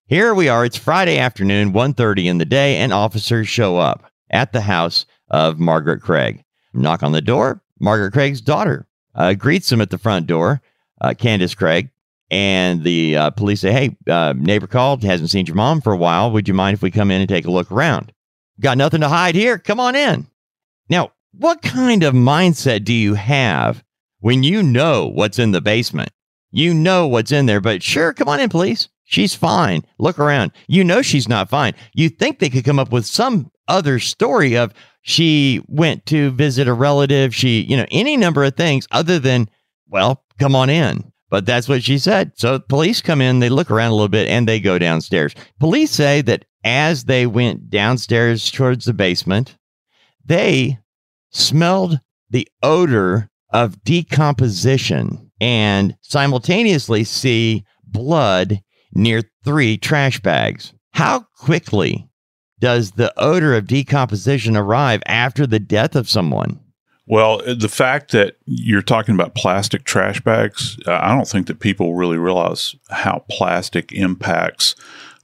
here 0.07 0.35
we 0.35 0.49
are. 0.49 0.65
It's 0.65 0.77
Friday 0.77 1.17
afternoon, 1.17 1.73
1.30 1.73 2.25
in 2.25 2.37
the 2.37 2.45
day, 2.45 2.77
and 2.77 2.93
officers 2.93 3.47
show 3.47 3.77
up 3.77 4.11
at 4.29 4.53
the 4.53 4.61
house 4.61 5.05
of 5.29 5.59
Margaret 5.59 6.01
Craig. 6.01 6.43
Knock 6.73 7.01
on 7.03 7.11
the 7.11 7.21
door. 7.21 7.61
Margaret 7.79 8.13
Craig's 8.13 8.41
daughter 8.41 8.87
uh, 9.15 9.33
greets 9.33 9.69
them 9.69 9.81
at 9.81 9.89
the 9.89 9.97
front 9.97 10.27
door, 10.27 10.61
uh, 11.01 11.13
Candace 11.17 11.55
Craig. 11.55 11.89
And 12.31 12.83
the 12.83 13.15
uh, 13.15 13.29
police 13.31 13.61
say, 13.61 13.71
Hey, 13.71 13.97
uh, 14.11 14.33
neighbor 14.35 14.67
called, 14.67 15.03
hasn't 15.03 15.29
seen 15.29 15.45
your 15.45 15.55
mom 15.55 15.81
for 15.81 15.93
a 15.93 15.97
while. 15.97 16.31
Would 16.31 16.47
you 16.47 16.53
mind 16.53 16.75
if 16.75 16.81
we 16.81 16.91
come 16.91 17.11
in 17.11 17.21
and 17.21 17.29
take 17.29 17.45
a 17.45 17.51
look 17.51 17.71
around? 17.71 18.11
Got 18.59 18.77
nothing 18.77 19.01
to 19.01 19.09
hide 19.09 19.35
here. 19.35 19.57
Come 19.57 19.79
on 19.79 19.95
in. 19.95 20.27
Now, 20.89 21.11
what 21.33 21.61
kind 21.61 22.03
of 22.03 22.13
mindset 22.13 22.83
do 22.83 22.93
you 22.93 23.15
have 23.15 23.83
when 24.19 24.43
you 24.43 24.63
know 24.63 25.07
what's 25.07 25.39
in 25.39 25.51
the 25.51 25.61
basement? 25.61 26.09
You 26.51 26.73
know 26.73 27.07
what's 27.07 27.31
in 27.31 27.47
there, 27.47 27.61
but 27.61 27.83
sure, 27.83 28.13
come 28.13 28.29
on 28.29 28.39
in, 28.39 28.49
please. 28.49 28.87
She's 29.05 29.35
fine. 29.35 29.83
Look 29.99 30.19
around. 30.19 30.51
You 30.67 30.83
know 30.83 31.01
she's 31.01 31.29
not 31.29 31.49
fine. 31.49 31.73
You 31.93 32.09
think 32.09 32.39
they 32.39 32.49
could 32.49 32.65
come 32.65 32.79
up 32.79 32.91
with 32.91 33.05
some 33.05 33.51
other 33.67 33.99
story 33.99 34.57
of 34.57 34.73
she 35.03 35.61
went 35.67 36.05
to 36.07 36.31
visit 36.31 36.67
a 36.67 36.73
relative, 36.73 37.33
she, 37.33 37.61
you 37.61 37.77
know, 37.77 37.85
any 37.91 38.17
number 38.17 38.43
of 38.43 38.55
things 38.55 38.87
other 38.91 39.19
than, 39.19 39.47
well, 39.87 40.23
come 40.39 40.55
on 40.55 40.69
in. 40.69 41.11
But 41.29 41.45
that's 41.45 41.69
what 41.69 41.83
she 41.83 41.99
said. 41.99 42.31
So 42.35 42.59
police 42.59 43.01
come 43.01 43.21
in, 43.21 43.39
they 43.39 43.49
look 43.49 43.69
around 43.69 43.91
a 43.91 43.95
little 43.95 44.07
bit, 44.07 44.27
and 44.27 44.47
they 44.47 44.59
go 44.59 44.79
downstairs. 44.79 45.35
Police 45.59 45.91
say 45.91 46.21
that 46.21 46.45
as 46.63 47.05
they 47.05 47.27
went 47.27 47.69
downstairs 47.69 48.49
towards 48.49 48.85
the 48.85 48.93
basement, 48.93 49.55
they 50.25 50.79
smelled 51.31 51.99
the 52.29 52.47
odor 52.63 53.29
of 53.51 53.83
decomposition 53.83 55.31
and 55.39 55.95
simultaneously 56.01 57.03
see 57.03 57.63
blood 57.83 58.61
near 58.95 59.21
three 59.43 59.77
trash 59.77 60.19
bags. 60.19 60.73
How 60.91 61.27
quickly 61.37 62.09
does 62.59 62.91
the 62.91 63.13
odor 63.17 63.53
of 63.55 63.67
decomposition 63.67 64.55
arrive 64.55 65.03
after 65.05 65.45
the 65.45 65.59
death 65.59 65.95
of 65.95 66.09
someone? 66.09 66.59
Well, 67.07 67.41
the 67.45 67.69
fact 67.69 68.11
that 68.13 68.37
you're 68.45 68.81
talking 68.81 69.13
about 69.13 69.35
plastic 69.35 69.83
trash 69.83 70.21
bags, 70.21 70.79
uh, 70.87 70.97
I 70.99 71.13
don't 71.13 71.27
think 71.27 71.47
that 71.47 71.59
people 71.59 71.93
really 71.93 72.17
realize 72.17 72.75
how 72.89 73.25
plastic 73.29 73.91
impacts 73.91 74.75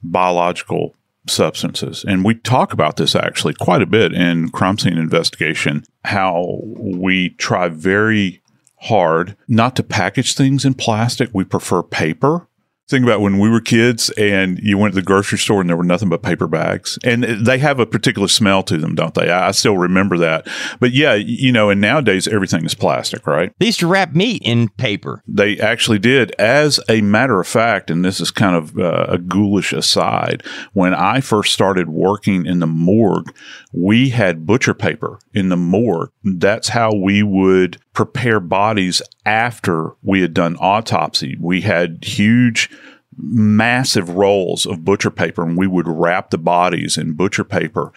biological 0.03 0.93
substances. 1.27 2.05
And 2.07 2.23
we 2.23 2.35
talk 2.35 2.73
about 2.73 2.97
this 2.97 3.15
actually 3.15 3.53
quite 3.55 3.81
a 3.81 3.87
bit 3.87 4.13
in 4.13 4.49
crime 4.49 4.77
scene 4.77 4.97
investigation, 4.97 5.83
how 6.03 6.59
we 6.63 7.29
try 7.29 7.67
very 7.67 8.41
hard 8.81 9.35
not 9.47 9.75
to 9.75 9.83
package 9.83 10.35
things 10.35 10.65
in 10.65 10.73
plastic. 10.73 11.29
We 11.33 11.43
prefer 11.43 11.83
paper 11.83 12.47
think 12.91 13.03
about 13.03 13.21
when 13.21 13.39
we 13.39 13.49
were 13.49 13.61
kids 13.61 14.09
and 14.11 14.59
you 14.59 14.77
went 14.77 14.93
to 14.93 14.99
the 14.99 15.05
grocery 15.05 15.37
store 15.37 15.61
and 15.61 15.69
there 15.69 15.77
were 15.77 15.83
nothing 15.83 16.09
but 16.09 16.21
paper 16.21 16.47
bags. 16.47 16.99
And 17.03 17.23
they 17.23 17.57
have 17.57 17.79
a 17.79 17.85
particular 17.85 18.27
smell 18.27 18.61
to 18.63 18.77
them 18.77 18.93
don't 18.95 19.15
they? 19.15 19.29
I 19.31 19.51
still 19.51 19.77
remember 19.77 20.17
that. 20.19 20.47
But 20.79 20.91
yeah 20.91 21.15
you 21.15 21.51
know 21.51 21.69
and 21.69 21.81
nowadays 21.81 22.27
everything 22.27 22.65
is 22.65 22.75
plastic 22.75 23.25
right? 23.25 23.53
They 23.57 23.67
used 23.67 23.79
to 23.79 23.87
wrap 23.87 24.13
meat 24.13 24.41
in 24.43 24.69
paper. 24.69 25.23
They 25.27 25.59
actually 25.59 25.99
did. 25.99 26.31
As 26.37 26.79
a 26.87 27.01
matter 27.01 27.39
of 27.39 27.47
fact 27.47 27.89
and 27.89 28.05
this 28.05 28.19
is 28.19 28.29
kind 28.29 28.55
of 28.55 28.77
uh, 28.77 29.05
a 29.07 29.17
ghoulish 29.17 29.73
aside 29.73 30.43
when 30.73 30.93
i 30.93 31.21
first 31.21 31.53
started 31.53 31.89
working 31.89 32.45
in 32.45 32.59
the 32.59 32.67
morgue 32.67 33.33
we 33.73 34.09
had 34.09 34.45
butcher 34.45 34.73
paper 34.73 35.19
in 35.33 35.49
the 35.49 35.57
morgue 35.57 36.11
that's 36.23 36.69
how 36.69 36.93
we 36.93 37.23
would 37.23 37.77
prepare 37.93 38.39
bodies 38.39 39.01
after 39.25 39.95
we 40.01 40.21
had 40.21 40.33
done 40.33 40.55
autopsy. 40.57 41.37
We 41.39 41.61
had 41.61 42.03
huge, 42.03 42.69
massive 43.17 44.09
rolls 44.09 44.65
of 44.65 44.85
butcher 44.85 45.11
paper 45.11 45.43
and 45.43 45.57
we 45.57 45.67
would 45.67 45.87
wrap 45.87 46.29
the 46.29 46.37
bodies 46.37 46.97
in 46.97 47.13
butcher 47.13 47.43
paper. 47.43 47.91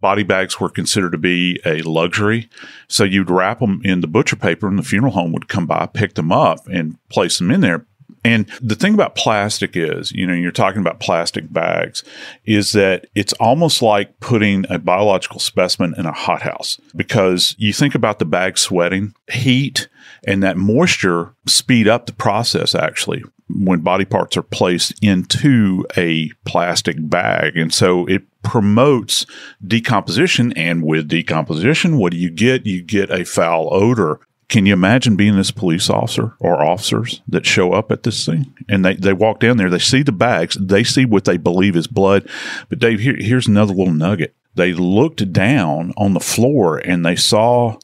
Body 0.00 0.22
bags 0.22 0.60
were 0.60 0.68
considered 0.68 1.12
to 1.12 1.18
be 1.18 1.58
a 1.64 1.80
luxury. 1.82 2.50
So 2.88 3.04
you'd 3.04 3.30
wrap 3.30 3.60
them 3.60 3.80
in 3.84 4.00
the 4.00 4.06
butcher 4.06 4.36
paper 4.36 4.68
and 4.68 4.78
the 4.78 4.82
funeral 4.82 5.12
home 5.12 5.32
would 5.32 5.48
come 5.48 5.66
by, 5.66 5.86
pick 5.86 6.14
them 6.14 6.30
up 6.30 6.66
and 6.68 6.98
place 7.08 7.38
them 7.38 7.50
in 7.50 7.60
there. 7.62 7.86
And 8.24 8.50
the 8.62 8.74
thing 8.74 8.94
about 8.94 9.14
plastic 9.14 9.76
is, 9.76 10.10
you 10.12 10.26
know, 10.26 10.32
you're 10.32 10.50
talking 10.50 10.80
about 10.80 10.98
plastic 10.98 11.52
bags, 11.52 12.02
is 12.46 12.72
that 12.72 13.06
it's 13.14 13.34
almost 13.34 13.82
like 13.82 14.18
putting 14.20 14.64
a 14.70 14.78
biological 14.78 15.38
specimen 15.38 15.94
in 15.98 16.06
a 16.06 16.12
hothouse 16.12 16.80
because 16.96 17.54
you 17.58 17.72
think 17.72 17.94
about 17.94 18.18
the 18.18 18.24
bag 18.24 18.56
sweating, 18.56 19.14
heat, 19.30 19.88
and 20.26 20.42
that 20.42 20.56
moisture 20.56 21.34
speed 21.46 21.86
up 21.86 22.06
the 22.06 22.12
process 22.12 22.74
actually 22.74 23.22
when 23.48 23.80
body 23.80 24.06
parts 24.06 24.36
are 24.36 24.42
placed 24.42 24.94
into 25.02 25.84
a 25.96 26.30
plastic 26.46 26.96
bag. 26.98 27.56
And 27.58 27.72
so 27.74 28.06
it 28.06 28.22
promotes 28.42 29.26
decomposition. 29.66 30.52
And 30.52 30.82
with 30.82 31.08
decomposition, 31.08 31.98
what 31.98 32.12
do 32.12 32.18
you 32.18 32.30
get? 32.30 32.64
You 32.64 32.82
get 32.82 33.10
a 33.10 33.24
foul 33.24 33.68
odor 33.70 34.20
can 34.48 34.66
you 34.66 34.72
imagine 34.72 35.16
being 35.16 35.36
this 35.36 35.50
police 35.50 35.88
officer 35.88 36.34
or 36.38 36.62
officers 36.62 37.22
that 37.28 37.46
show 37.46 37.72
up 37.72 37.90
at 37.90 38.02
this 38.02 38.26
thing 38.26 38.54
and 38.68 38.84
they, 38.84 38.94
they 38.94 39.12
walk 39.12 39.40
down 39.40 39.56
there, 39.56 39.70
they 39.70 39.78
see 39.78 40.02
the 40.02 40.12
bags, 40.12 40.56
they 40.60 40.84
see 40.84 41.04
what 41.04 41.24
they 41.24 41.36
believe 41.36 41.76
is 41.76 41.86
blood. 41.86 42.28
But 42.68 42.78
Dave, 42.78 43.00
here, 43.00 43.16
here's 43.18 43.46
another 43.46 43.74
little 43.74 43.94
nugget. 43.94 44.34
They 44.54 44.72
looked 44.72 45.32
down 45.32 45.92
on 45.96 46.14
the 46.14 46.20
floor 46.20 46.78
and 46.78 47.04
they 47.04 47.16
saw, 47.16 47.78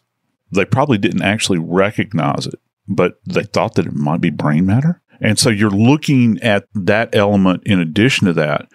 they 0.53 0.65
probably 0.65 0.99
didn't 0.99 1.23
actually 1.23 1.59
recognize 1.59 2.47
it, 2.47 2.61
but 2.87 3.21
they 3.25 3.45
thought 3.45 3.75
that 3.75 3.87
it 3.87 3.95
might 3.95 4.21
be 4.21 4.31
brain 4.31 4.67
matter. 4.67 5.01
And 5.21 5.39
so 5.39 5.51
you're 5.51 5.71
looking 5.71 6.41
at 6.41 6.67
that 6.75 7.15
element 7.15 7.63
in 7.65 7.81
addition 7.81 8.27
to 8.27 8.33
that. 8.35 8.69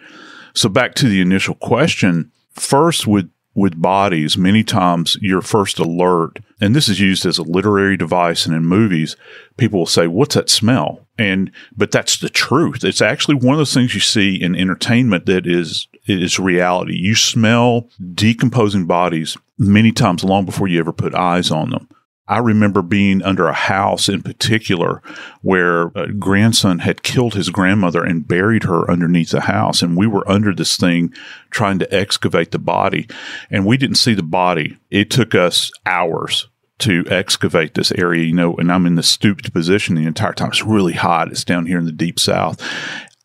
So 0.54 0.68
back 0.68 0.94
to 0.96 1.08
the 1.08 1.20
initial 1.20 1.54
question, 1.54 2.32
first 2.52 3.06
with 3.06 3.30
with 3.56 3.80
bodies, 3.80 4.36
many 4.36 4.62
times 4.62 5.16
your 5.20 5.40
first 5.40 5.78
alert, 5.78 6.38
and 6.60 6.76
this 6.76 6.88
is 6.88 7.00
used 7.00 7.24
as 7.24 7.38
a 7.38 7.42
literary 7.42 7.96
device 7.96 8.44
and 8.46 8.54
in 8.54 8.64
movies, 8.64 9.16
people 9.56 9.80
will 9.80 9.86
say, 9.86 10.06
What's 10.06 10.34
that 10.34 10.50
smell? 10.50 11.06
And, 11.18 11.50
but 11.74 11.90
that's 11.90 12.18
the 12.18 12.28
truth. 12.28 12.84
It's 12.84 13.00
actually 13.00 13.36
one 13.36 13.54
of 13.54 13.58
those 13.58 13.72
things 13.72 13.94
you 13.94 14.00
see 14.00 14.36
in 14.40 14.54
entertainment 14.54 15.24
that 15.26 15.46
is 15.46 15.88
is 16.06 16.38
reality. 16.38 16.94
You 16.94 17.16
smell 17.16 17.88
decomposing 18.14 18.86
bodies 18.86 19.36
many 19.58 19.90
times 19.90 20.22
long 20.22 20.44
before 20.44 20.68
you 20.68 20.78
ever 20.78 20.92
put 20.92 21.14
eyes 21.14 21.50
on 21.50 21.70
them. 21.70 21.88
I 22.28 22.38
remember 22.38 22.82
being 22.82 23.22
under 23.22 23.46
a 23.46 23.52
house 23.52 24.08
in 24.08 24.22
particular 24.22 25.00
where 25.42 25.92
a 25.94 26.12
grandson 26.12 26.80
had 26.80 27.02
killed 27.02 27.34
his 27.34 27.50
grandmother 27.50 28.02
and 28.02 28.26
buried 28.26 28.64
her 28.64 28.90
underneath 28.90 29.30
the 29.30 29.42
house. 29.42 29.80
And 29.80 29.96
we 29.96 30.06
were 30.06 30.28
under 30.28 30.54
this 30.54 30.76
thing 30.76 31.12
trying 31.50 31.78
to 31.78 31.94
excavate 31.94 32.50
the 32.50 32.58
body. 32.58 33.08
And 33.50 33.64
we 33.64 33.76
didn't 33.76 33.96
see 33.96 34.14
the 34.14 34.24
body. 34.24 34.76
It 34.90 35.10
took 35.10 35.34
us 35.34 35.70
hours 35.84 36.48
to 36.78 37.04
excavate 37.08 37.74
this 37.74 37.92
area, 37.92 38.24
you 38.24 38.34
know, 38.34 38.54
and 38.56 38.70
I'm 38.70 38.86
in 38.86 38.96
the 38.96 39.02
stooped 39.02 39.52
position 39.52 39.94
the 39.94 40.04
entire 40.04 40.34
time. 40.34 40.48
It's 40.48 40.64
really 40.64 40.92
hot. 40.92 41.30
It's 41.30 41.44
down 41.44 41.66
here 41.66 41.78
in 41.78 41.86
the 41.86 41.92
deep 41.92 42.20
south. 42.20 42.60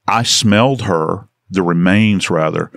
I 0.08 0.24
smelled 0.24 0.84
her, 0.84 1.28
the 1.50 1.62
remains 1.64 2.30
rather, 2.30 2.72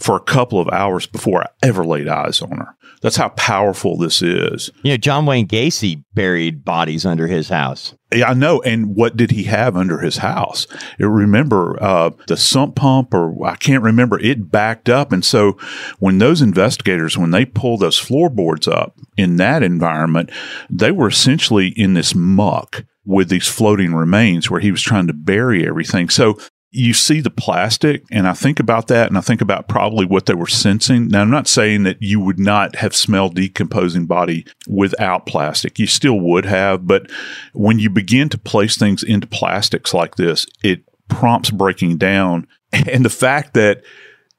for 0.00 0.16
a 0.16 0.20
couple 0.20 0.58
of 0.58 0.68
hours 0.68 1.06
before 1.06 1.42
I 1.42 1.48
ever 1.62 1.84
laid 1.84 2.08
eyes 2.08 2.40
on 2.40 2.56
her. 2.58 2.74
That's 3.02 3.16
how 3.16 3.28
powerful 3.30 3.96
this 3.96 4.20
is. 4.20 4.70
You 4.82 4.92
know, 4.92 4.96
John 4.96 5.24
Wayne 5.26 5.46
Gacy 5.46 6.04
buried 6.14 6.64
bodies 6.64 7.06
under 7.06 7.26
his 7.26 7.48
house. 7.48 7.94
Yeah, 8.12 8.30
I 8.30 8.34
know. 8.34 8.60
And 8.62 8.94
what 8.94 9.16
did 9.16 9.30
he 9.30 9.44
have 9.44 9.76
under 9.76 10.00
his 10.00 10.18
house? 10.18 10.66
You 10.98 11.08
remember 11.08 11.82
uh, 11.82 12.10
the 12.26 12.36
sump 12.36 12.76
pump, 12.76 13.14
or 13.14 13.46
I 13.46 13.56
can't 13.56 13.82
remember. 13.82 14.18
It 14.18 14.50
backed 14.50 14.88
up, 14.88 15.12
and 15.12 15.24
so 15.24 15.56
when 15.98 16.18
those 16.18 16.42
investigators, 16.42 17.16
when 17.16 17.30
they 17.30 17.44
pulled 17.44 17.80
those 17.80 17.98
floorboards 17.98 18.66
up 18.66 18.98
in 19.16 19.36
that 19.36 19.62
environment, 19.62 20.30
they 20.68 20.90
were 20.90 21.08
essentially 21.08 21.68
in 21.68 21.94
this 21.94 22.14
muck 22.14 22.84
with 23.06 23.28
these 23.28 23.48
floating 23.48 23.94
remains 23.94 24.50
where 24.50 24.60
he 24.60 24.70
was 24.70 24.82
trying 24.82 25.06
to 25.06 25.14
bury 25.14 25.66
everything. 25.66 26.08
So 26.08 26.38
you 26.72 26.94
see 26.94 27.20
the 27.20 27.30
plastic 27.30 28.04
and 28.12 28.28
I 28.28 28.32
think 28.32 28.60
about 28.60 28.86
that 28.88 29.08
and 29.08 29.18
I 29.18 29.20
think 29.20 29.40
about 29.40 29.66
probably 29.66 30.06
what 30.06 30.26
they 30.26 30.34
were 30.34 30.46
sensing. 30.46 31.08
Now, 31.08 31.22
I'm 31.22 31.30
not 31.30 31.48
saying 31.48 31.82
that 31.82 32.00
you 32.00 32.20
would 32.20 32.38
not 32.38 32.76
have 32.76 32.94
smelled 32.94 33.34
decomposing 33.34 34.06
body 34.06 34.46
without 34.68 35.26
plastic. 35.26 35.78
You 35.80 35.88
still 35.88 36.20
would 36.20 36.44
have, 36.44 36.86
but 36.86 37.10
when 37.54 37.80
you 37.80 37.90
begin 37.90 38.28
to 38.28 38.38
place 38.38 38.76
things 38.76 39.02
into 39.02 39.26
plastics 39.26 39.92
like 39.92 40.14
this, 40.14 40.46
it 40.62 40.84
prompts 41.08 41.50
breaking 41.50 41.98
down. 41.98 42.46
And 42.72 43.04
the 43.04 43.10
fact 43.10 43.54
that 43.54 43.82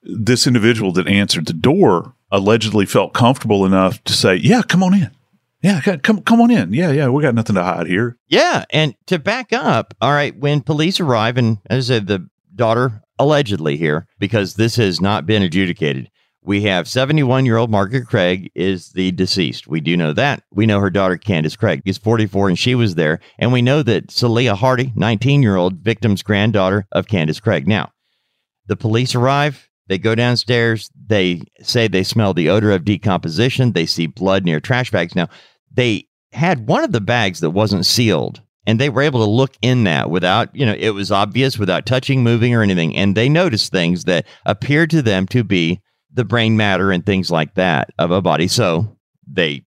this 0.04 0.48
individual 0.48 0.94
that 0.94 1.06
answered 1.06 1.48
the 1.48 1.54
door 1.54 2.16
allegedly 2.32 2.86
felt 2.86 3.14
comfortable 3.14 3.66
enough 3.66 4.02
to 4.06 4.14
say, 4.14 4.36
yeah, 4.36 4.62
come 4.62 4.84
on 4.84 4.94
in. 4.94 5.12
Yeah, 5.62 5.80
come 5.82 6.22
come 6.22 6.42
on 6.42 6.50
in. 6.50 6.74
Yeah, 6.74 6.92
yeah, 6.92 7.10
we 7.10 7.22
got 7.22 7.36
nothing 7.36 7.56
to 7.56 7.64
hide 7.64 7.88
here. 7.88 8.18
Yeah, 8.28 8.66
and 8.72 8.96
to 9.08 9.20
back 9.20 9.54
up, 9.54 9.94
all 10.02 10.12
right, 10.12 10.36
when 10.36 10.62
police 10.62 11.00
arrive, 11.00 11.38
and 11.38 11.60
as 11.70 11.90
I 11.90 11.96
said, 11.96 12.08
the 12.08 12.28
daughter 12.56 13.04
allegedly 13.20 13.78
here, 13.78 14.08
because 14.18 14.56
this 14.56 14.76
has 14.78 15.00
not 15.00 15.26
been 15.28 15.44
adjudicated. 15.44 16.10
We 16.44 16.64
have 16.64 16.88
71 16.88 17.46
year 17.46 17.58
old 17.58 17.70
Margaret 17.70 18.08
Craig 18.08 18.50
is 18.56 18.94
the 18.94 19.12
deceased. 19.12 19.68
We 19.68 19.80
do 19.80 19.96
know 19.96 20.12
that. 20.14 20.42
We 20.52 20.66
know 20.66 20.80
her 20.80 20.90
daughter 20.90 21.18
Candace 21.18 21.56
Craig 21.56 21.84
is 21.86 22.00
44 22.00 22.50
and 22.50 22.58
she 22.58 22.74
was 22.74 22.96
there. 22.96 23.20
And 23.38 23.54
we 23.54 23.62
know 23.62 23.84
that 23.84 24.10
Celia 24.10 24.56
Hardy, 24.56 24.92
19 24.96 25.44
year 25.44 25.56
old 25.56 25.78
victim's 25.78 26.24
granddaughter 26.24 26.88
of 26.92 27.08
Candace 27.08 27.40
Craig. 27.40 27.68
Now, 27.68 27.92
the 28.66 28.76
police 28.76 29.14
arrive. 29.14 29.70
They 29.88 30.00
go 30.00 30.16
downstairs. 30.16 30.90
They 30.96 31.44
say 31.62 31.88
they 31.88 32.04
smell 32.04 32.34
the 32.34 32.50
odor 32.50 32.72
of 32.72 32.86
decomposition. 32.86 33.74
They 33.74 33.86
see 33.86 34.08
blood 34.08 34.44
near 34.44 34.60
trash 34.60 34.90
bags. 34.90 35.16
Now, 35.16 35.28
they 35.74 36.08
had 36.32 36.68
one 36.68 36.84
of 36.84 36.92
the 36.92 37.02
bags 37.02 37.40
that 37.42 37.52
wasn't 37.52 37.86
sealed 37.86 38.42
and 38.66 38.80
they 38.80 38.90
were 38.90 39.02
able 39.02 39.24
to 39.24 39.30
look 39.30 39.56
in 39.62 39.84
that 39.86 40.10
without, 40.10 40.56
you 40.56 40.66
know, 40.66 40.76
it 40.78 40.92
was 40.92 41.12
obvious 41.12 41.58
without 41.58 41.86
touching, 41.86 42.24
moving, 42.24 42.54
or 42.54 42.62
anything. 42.62 42.96
And 42.96 43.16
they 43.16 43.28
noticed 43.28 43.72
things 43.72 44.04
that 44.06 44.28
appeared 44.46 44.92
to 44.92 45.02
them 45.02 45.26
to 45.28 45.44
be 45.44 45.82
the 46.14 46.26
brain 46.26 46.58
matter 46.58 46.92
and 46.92 47.06
things 47.06 47.32
like 47.32 47.56
that 47.56 47.90
of 47.98 48.12
a 48.12 48.22
body. 48.22 48.48
So 48.48 48.98
they 49.28 49.66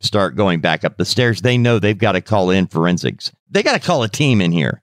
start 0.00 0.36
going 0.36 0.60
back 0.60 0.84
up 0.84 0.96
the 0.96 1.04
stairs. 1.04 1.42
They 1.42 1.56
know 1.56 1.78
they've 1.78 1.96
got 1.96 2.12
to 2.12 2.20
call 2.20 2.50
in 2.50 2.66
forensics. 2.66 3.30
They 3.48 3.62
got 3.62 3.80
to 3.80 3.86
call 3.86 4.02
a 4.02 4.08
team 4.08 4.40
in 4.40 4.50
here. 4.50 4.82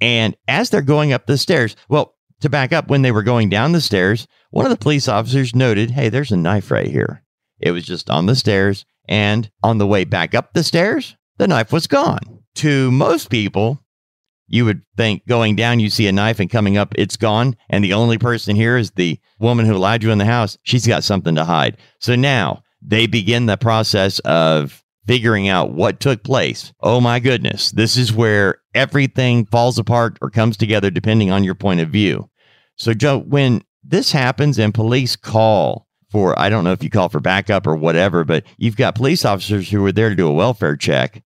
And 0.00 0.36
as 0.46 0.70
they're 0.70 0.80
going 0.80 1.12
up 1.12 1.26
the 1.26 1.36
stairs, 1.36 1.76
well, 1.88 2.14
to 2.40 2.48
back 2.48 2.72
up, 2.72 2.88
when 2.88 3.02
they 3.02 3.12
were 3.12 3.22
going 3.22 3.50
down 3.50 3.72
the 3.72 3.80
stairs, 3.80 4.26
one 4.50 4.64
of 4.64 4.70
the 4.70 4.78
police 4.78 5.08
officers 5.08 5.54
noted, 5.54 5.90
hey, 5.90 6.08
there's 6.08 6.32
a 6.32 6.36
knife 6.36 6.70
right 6.70 6.88
here. 6.88 7.22
It 7.58 7.72
was 7.72 7.84
just 7.84 8.08
on 8.08 8.26
the 8.26 8.36
stairs. 8.36 8.86
And 9.10 9.50
on 9.62 9.78
the 9.78 9.86
way 9.86 10.04
back 10.04 10.34
up 10.34 10.54
the 10.54 10.64
stairs, 10.64 11.16
the 11.36 11.48
knife 11.48 11.72
was 11.72 11.86
gone. 11.86 12.20
To 12.56 12.90
most 12.90 13.28
people, 13.28 13.84
you 14.46 14.64
would 14.64 14.82
think 14.96 15.26
going 15.26 15.56
down, 15.56 15.80
you 15.80 15.90
see 15.90 16.06
a 16.06 16.12
knife, 16.12 16.40
and 16.40 16.48
coming 16.48 16.76
up, 16.76 16.94
it's 16.96 17.16
gone. 17.16 17.56
And 17.68 17.84
the 17.84 17.92
only 17.92 18.18
person 18.18 18.56
here 18.56 18.76
is 18.76 18.92
the 18.92 19.18
woman 19.38 19.66
who 19.66 19.76
allowed 19.76 20.02
you 20.02 20.10
in 20.10 20.18
the 20.18 20.24
house. 20.24 20.56
She's 20.62 20.86
got 20.86 21.04
something 21.04 21.34
to 21.34 21.44
hide. 21.44 21.76
So 21.98 22.14
now 22.14 22.62
they 22.80 23.06
begin 23.06 23.46
the 23.46 23.56
process 23.56 24.20
of 24.20 24.82
figuring 25.06 25.48
out 25.48 25.72
what 25.72 26.00
took 26.00 26.22
place. 26.22 26.72
Oh 26.80 27.00
my 27.00 27.18
goodness. 27.18 27.72
This 27.72 27.96
is 27.96 28.12
where 28.12 28.58
everything 28.74 29.44
falls 29.46 29.78
apart 29.78 30.18
or 30.22 30.30
comes 30.30 30.56
together 30.56 30.90
depending 30.90 31.30
on 31.30 31.42
your 31.42 31.56
point 31.56 31.80
of 31.80 31.88
view. 31.88 32.30
So, 32.76 32.94
Joe, 32.94 33.18
when 33.18 33.62
this 33.82 34.12
happens 34.12 34.58
and 34.58 34.72
police 34.72 35.16
call 35.16 35.88
for 36.10 36.38
I 36.38 36.48
don't 36.48 36.64
know 36.64 36.72
if 36.72 36.82
you 36.82 36.90
call 36.90 37.08
for 37.08 37.20
backup 37.20 37.66
or 37.66 37.76
whatever, 37.76 38.24
but 38.24 38.44
you've 38.58 38.76
got 38.76 38.94
police 38.94 39.24
officers 39.24 39.70
who 39.70 39.84
are 39.84 39.92
there 39.92 40.10
to 40.10 40.16
do 40.16 40.28
a 40.28 40.32
welfare 40.32 40.76
check. 40.76 41.22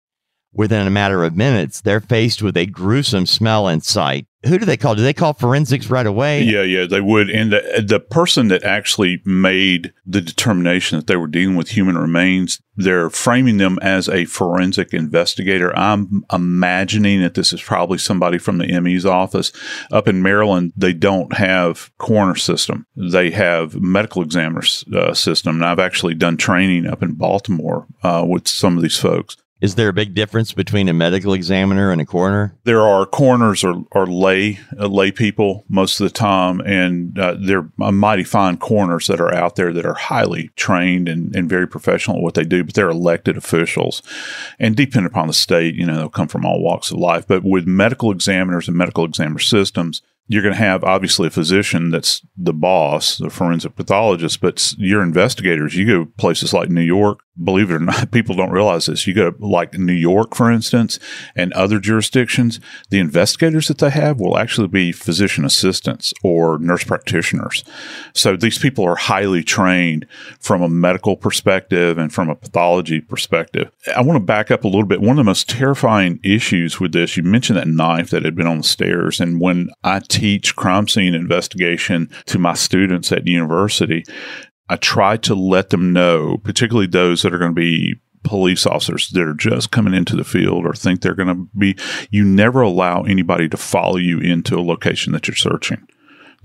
Within 0.53 0.87
a 0.87 0.91
matter 0.91 1.25
of 1.25 1.37
minutes, 1.37 1.81
they're 1.81 2.01
faced 2.01 2.41
with 2.41 2.57
a 2.57 2.67
gruesome 2.67 3.27
smell 3.27 3.67
and 3.67 3.83
sight 3.83 4.27
who 4.47 4.59
do 4.59 4.65
they 4.65 4.77
call? 4.77 4.95
Do 4.95 5.03
they 5.03 5.13
call 5.13 5.33
forensics 5.33 5.89
right 5.89 6.07
away? 6.07 6.43
Yeah, 6.43 6.63
yeah, 6.63 6.87
they 6.87 7.01
would. 7.01 7.31
And 7.31 7.53
the, 7.53 7.85
the 7.87 8.01
person 8.01 8.49
that 8.49 8.65
actually 8.65 9.23
made 9.25 9.93
the 10.07 10.21
determination 10.21 10.99
that 10.99 11.07
they 11.07 11.17
were 11.17 11.27
dealing 11.27 11.57
with 11.57 11.71
human 11.71 11.97
remains, 11.97 12.61
they're 12.77 13.11
framing 13.11 13.57
them 13.57 13.79
as 13.83 14.09
a 14.09 14.25
forensic 14.25 14.93
investigator. 14.93 15.77
I'm 15.77 16.25
imagining 16.33 17.23
that 17.23 17.35
this 17.35 17.53
is 17.53 17.63
probably 17.63 17.99
somebody 17.99 18.39
from 18.39 18.59
the 18.59 18.81
ME's 18.81 19.07
office. 19.07 19.53
Up 19.91 20.09
in 20.09 20.23
Maryland, 20.23 20.73
they 20.77 20.93
don't 20.93 21.33
have 21.35 21.91
coroner 21.99 22.37
system. 22.37 22.87
They 22.97 23.31
have 23.31 23.81
medical 23.81 24.23
examiner 24.23 24.63
uh, 24.95 25.15
system. 25.15 25.57
And 25.57 25.65
I've 25.65 25.79
actually 25.79 26.15
done 26.15 26.37
training 26.37 26.87
up 26.87 27.03
in 27.03 27.15
Baltimore 27.15 27.87
uh, 28.03 28.25
with 28.27 28.49
some 28.49 28.77
of 28.77 28.83
these 28.83 28.99
folks. 28.99 29.37
Is 29.65 29.77
there 29.77 29.89
a 29.89 29.95
big 29.95 30.13
difference 30.13 30.53
between 30.53 30.91
a 30.91 30.93
medical 30.93 31.33
examiner 31.33 31.91
and 31.91 31.99
a 31.99 32.05
coroner? 32.05 32.55
There 32.65 32.83
are 32.83 33.07
coroners 33.07 33.65
or, 33.65 33.87
or 33.93 34.07
lay 34.07 34.59
uh, 34.79 34.89
lay 34.89 35.11
people 35.11 35.65
most 35.71 35.99
of 35.99 36.05
the 36.05 36.13
time, 36.13 36.61
and 36.61 37.19
uh, 37.19 37.37
there 37.41 37.71
are 37.81 37.91
mighty 37.91 38.25
fine 38.25 38.59
coroners 38.59 39.07
that 39.07 39.23
are 39.23 39.33
out 39.33 39.57
there 39.57 39.73
that 39.73 39.87
are 39.87 39.95
highly 39.95 40.51
trained 40.55 41.09
and, 41.09 41.35
and 41.35 41.49
very 41.49 41.67
professional 41.67 42.19
at 42.19 42.23
what 42.23 42.35
they 42.35 42.45
do, 42.45 42.63
but 42.63 42.75
they're 42.75 42.91
elected 42.91 43.39
officials. 43.39 44.03
And 44.59 44.77
depending 44.77 45.11
upon 45.11 45.29
the 45.29 45.33
state, 45.33 45.77
you 45.77 45.87
know, 45.87 45.97
they'll 45.97 46.09
come 46.11 46.29
from 46.29 46.45
all 46.45 46.63
walks 46.63 46.91
of 46.91 46.99
life. 46.99 47.27
But 47.27 47.43
with 47.43 47.67
medical 47.67 48.13
examiners 48.13 48.69
and 48.69 48.77
medical 48.77 49.07
examiner 49.07 49.39
systems, 49.39 50.03
you're 50.27 50.43
going 50.43 50.55
to 50.55 50.61
have 50.61 50.83
obviously 50.85 51.27
a 51.27 51.31
physician 51.31 51.91
that's 51.91 52.23
the 52.37 52.53
boss, 52.53 53.19
the 53.19 53.29
forensic 53.29 53.77
pathologist, 53.77 54.41
but 54.41 54.73
your 54.79 55.03
investigators, 55.03 55.77
you 55.77 55.87
go 55.87 56.11
places 56.17 56.55
like 56.55 56.71
New 56.71 56.81
York, 56.81 57.19
believe 57.43 57.71
it 57.71 57.75
or 57.75 57.81
not, 57.81 58.11
people 58.13 58.35
don't 58.35 58.51
realize 58.51 58.87
this. 58.87 59.07
You 59.07 59.15
go 59.15 59.35
like 59.39 59.75
New 59.75 59.93
York, 59.93 60.35
for 60.35 60.51
instance, 60.51 60.99
and 61.37 61.53
other 61.53 61.79
jurisdictions, 61.79 62.59
the 62.89 63.01
investigators 63.01 63.69
that 63.69 63.79
they 63.79 63.91
have 63.91 64.19
will 64.19 64.39
actually 64.39 64.69
be 64.69 64.93
physician 64.93 65.45
assistants 65.45 66.15
or 66.23 66.59
nurse 66.59 66.85
practitioners. 66.85 67.63
So 68.15 68.37
these 68.37 68.59
people 68.59 68.85
are 68.85 68.97
highly 68.97 69.43
trained 69.43 70.07
from 70.41 70.63
a 70.63 70.69
medical 70.69 71.17
perspective 71.17 71.99
and 71.99 72.13
from 72.13 72.31
a 72.31 72.37
pathology 72.37 73.01
perspective. 73.01 73.71
I 73.95 74.01
want 74.01 74.17
to 74.17 74.25
back 74.25 74.51
up 74.51 74.65
a 74.65 74.69
little 74.69 74.87
bit. 74.87 75.01
One 75.01 75.11
of 75.11 75.17
the 75.17 75.25
most 75.25 75.51
terrifying 75.51 76.21
issues 76.23 76.81
with 76.81 76.93
this, 76.93 77.17
you 77.17 77.23
mentioned 77.23 77.59
that 77.59 77.69
knife 77.69 78.11
that 78.11 78.25
had 78.25 78.35
been 78.35 78.47
on 78.47 78.59
the 78.59 78.65
stairs. 78.65 79.21
And 79.21 79.41
when 79.41 79.69
I 79.83 79.99
teach 80.15 80.55
crime 80.55 80.87
scene 80.87 81.15
investigation 81.15 82.09
to 82.27 82.39
my 82.39 82.55
students 82.55 83.11
at 83.11 83.27
university, 83.27 84.05
I 84.69 84.77
try 84.77 85.17
to 85.19 85.35
let 85.35 85.71
them 85.71 85.93
know, 85.93 86.39
particularly 86.39 86.87
those 86.87 87.23
that 87.23 87.35
are 87.35 87.39
going 87.39 87.51
to 87.51 87.61
be 87.61 87.97
police 88.23 88.65
officers 88.65 89.11
that 89.11 89.23
are 89.23 89.35
just 89.35 89.73
coming 89.73 89.93
into 89.93 90.17
the 90.17 90.25
field 90.25 90.65
or 90.65 90.73
think 90.73 91.01
they're 91.01 91.15
going 91.15 91.29
to 91.29 91.49
be, 91.59 91.77
you 92.11 92.25
never 92.25 92.63
allow 92.63 93.03
anybody 93.03 93.49
to 93.49 93.57
follow 93.57 93.97
you 93.97 94.19
into 94.21 94.57
a 94.57 94.63
location 94.63 95.13
that 95.13 95.27
you're 95.27 95.35
searching 95.35 95.87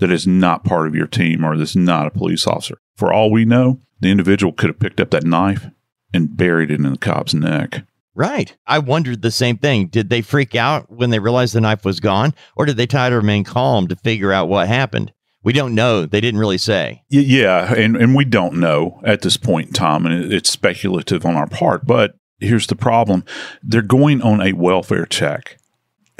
that 0.00 0.10
is 0.10 0.26
not 0.26 0.64
part 0.64 0.88
of 0.88 0.94
your 0.94 1.06
team 1.06 1.44
or 1.44 1.56
that's 1.56 1.76
not 1.76 2.06
a 2.06 2.10
police 2.10 2.46
officer. 2.46 2.76
For 2.96 3.12
all 3.12 3.30
we 3.30 3.44
know, 3.44 3.80
the 4.00 4.10
individual 4.10 4.52
could 4.52 4.68
have 4.68 4.80
picked 4.80 5.00
up 5.00 5.10
that 5.10 5.24
knife 5.24 5.66
and 6.12 6.36
buried 6.36 6.70
it 6.70 6.80
in 6.80 6.90
the 6.90 6.98
cop's 6.98 7.32
neck. 7.32 7.84
Right. 8.14 8.56
I 8.66 8.80
wondered 8.80 9.22
the 9.22 9.30
same 9.30 9.56
thing. 9.56 9.86
Did 9.86 10.10
they 10.10 10.20
freak 10.20 10.54
out 10.54 10.90
when 10.90 11.10
they 11.10 11.18
realized 11.18 11.54
the 11.54 11.60
knife 11.60 11.84
was 11.84 12.00
gone, 12.00 12.34
or 12.56 12.66
did 12.66 12.76
they 12.76 12.86
try 12.86 13.08
to 13.08 13.16
remain 13.16 13.44
calm 13.44 13.88
to 13.88 13.96
figure 13.96 14.32
out 14.32 14.48
what 14.48 14.68
happened? 14.68 15.12
We 15.42 15.52
don't 15.52 15.74
know. 15.74 16.04
They 16.04 16.20
didn't 16.20 16.40
really 16.40 16.58
say. 16.58 17.02
Yeah, 17.08 17.72
and, 17.72 17.96
and 17.96 18.14
we 18.14 18.24
don't 18.24 18.60
know 18.60 19.00
at 19.04 19.22
this 19.22 19.36
point 19.36 19.68
in 19.68 19.72
time, 19.72 20.04
and 20.04 20.32
it's 20.32 20.50
speculative 20.50 21.24
on 21.24 21.36
our 21.36 21.46
part. 21.46 21.86
But 21.86 22.14
here's 22.40 22.66
the 22.66 22.76
problem 22.76 23.24
they're 23.62 23.80
going 23.80 24.20
on 24.22 24.40
a 24.42 24.52
welfare 24.52 25.06
check. 25.06 25.58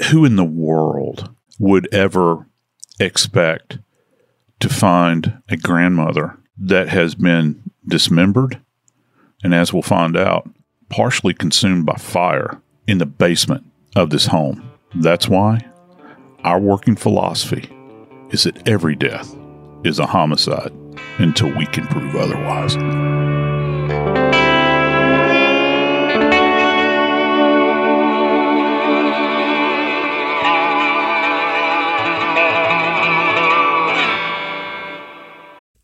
Who 0.09 0.25
in 0.25 0.37
the 0.37 0.43
world 0.43 1.29
would 1.59 1.93
ever 1.93 2.47
expect 2.99 3.79
to 4.59 4.69
find 4.69 5.41
a 5.49 5.57
grandmother 5.57 6.39
that 6.57 6.89
has 6.89 7.15
been 7.15 7.71
dismembered 7.87 8.61
and, 9.43 9.53
as 9.53 9.73
we'll 9.73 9.81
find 9.81 10.15
out, 10.15 10.49
partially 10.91 11.33
consumed 11.33 11.85
by 11.85 11.95
fire 11.95 12.61
in 12.87 12.97
the 12.99 13.05
basement 13.05 13.65
of 13.95 14.09
this 14.09 14.27
home. 14.27 14.69
That's 14.95 15.27
why 15.27 15.61
our 16.43 16.59
working 16.59 16.95
philosophy 16.95 17.69
is 18.29 18.43
that 18.43 18.67
every 18.67 18.95
death 18.95 19.35
is 19.83 19.99
a 19.99 20.05
homicide 20.05 20.71
until 21.17 21.55
we 21.55 21.65
can 21.67 21.87
prove 21.87 22.15
otherwise. 22.15 22.75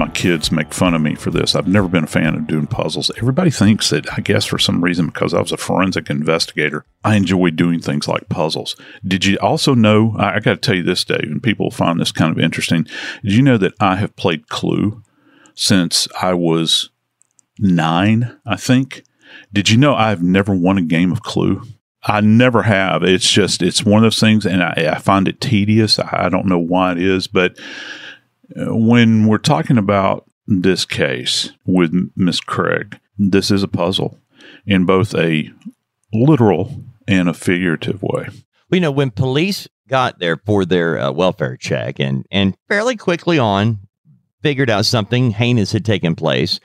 My 0.00 0.08
kids 0.08 0.50
make 0.50 0.72
fun 0.72 0.94
of 0.94 1.02
me 1.02 1.14
for 1.14 1.30
this. 1.30 1.54
I've 1.54 1.68
never 1.68 1.86
been 1.86 2.04
a 2.04 2.08
fan 2.08 2.34
of 2.34 2.46
doing 2.46 2.66
puzzles. 2.66 3.10
Everybody 3.18 3.50
thinks 3.50 3.90
that, 3.90 4.10
I 4.10 4.22
guess, 4.22 4.46
for 4.46 4.58
some 4.58 4.82
reason, 4.82 5.08
because 5.08 5.34
I 5.34 5.40
was 5.42 5.52
a 5.52 5.58
forensic 5.58 6.08
investigator, 6.08 6.86
I 7.04 7.16
enjoy 7.16 7.50
doing 7.50 7.80
things 7.80 8.08
like 8.08 8.30
puzzles. 8.30 8.76
Did 9.06 9.26
you 9.26 9.36
also 9.42 9.74
know? 9.74 10.14
I, 10.18 10.36
I 10.36 10.40
got 10.40 10.54
to 10.54 10.56
tell 10.56 10.74
you 10.74 10.82
this, 10.82 11.04
Dave, 11.04 11.24
and 11.24 11.42
people 11.42 11.70
find 11.70 12.00
this 12.00 12.12
kind 12.12 12.32
of 12.32 12.42
interesting. 12.42 12.84
Did 13.22 13.34
you 13.34 13.42
know 13.42 13.58
that 13.58 13.74
I 13.78 13.96
have 13.96 14.16
played 14.16 14.48
Clue 14.48 15.02
since 15.54 16.08
I 16.20 16.32
was 16.32 16.88
nine, 17.58 18.40
I 18.46 18.56
think? 18.56 19.04
Did 19.52 19.68
you 19.68 19.76
know 19.76 19.94
I've 19.94 20.22
never 20.22 20.54
won 20.54 20.78
a 20.78 20.82
game 20.82 21.12
of 21.12 21.22
Clue? 21.22 21.60
I 22.02 22.20
never 22.20 22.62
have. 22.62 23.02
It's 23.02 23.30
just, 23.30 23.62
it's 23.62 23.84
one 23.84 23.98
of 23.98 24.02
those 24.04 24.20
things, 24.20 24.46
and 24.46 24.62
I, 24.62 24.90
I 24.92 24.98
find 24.98 25.28
it 25.28 25.40
tedious. 25.40 25.98
I, 25.98 26.26
I 26.26 26.28
don't 26.28 26.46
know 26.46 26.58
why 26.58 26.92
it 26.92 26.98
is, 26.98 27.26
but 27.26 27.58
when 28.56 29.26
we're 29.26 29.38
talking 29.38 29.78
about 29.78 30.28
this 30.46 30.84
case 30.84 31.52
with 31.66 31.92
Miss 32.16 32.40
Craig, 32.40 32.98
this 33.18 33.50
is 33.50 33.62
a 33.62 33.68
puzzle 33.68 34.18
in 34.66 34.86
both 34.86 35.14
a 35.14 35.50
literal 36.12 36.82
and 37.06 37.28
a 37.28 37.34
figurative 37.34 38.02
way. 38.02 38.28
Well, 38.28 38.76
you 38.76 38.80
know, 38.80 38.90
when 38.90 39.10
police 39.10 39.68
got 39.88 40.18
there 40.20 40.36
for 40.36 40.64
their 40.64 40.98
uh, 40.98 41.10
welfare 41.12 41.56
check 41.56 41.98
and, 41.98 42.24
and 42.30 42.56
fairly 42.68 42.96
quickly 42.96 43.38
on 43.38 43.78
figured 44.42 44.70
out 44.70 44.86
something 44.86 45.32
heinous 45.32 45.72
had 45.72 45.84
taken 45.84 46.14
place 46.14 46.60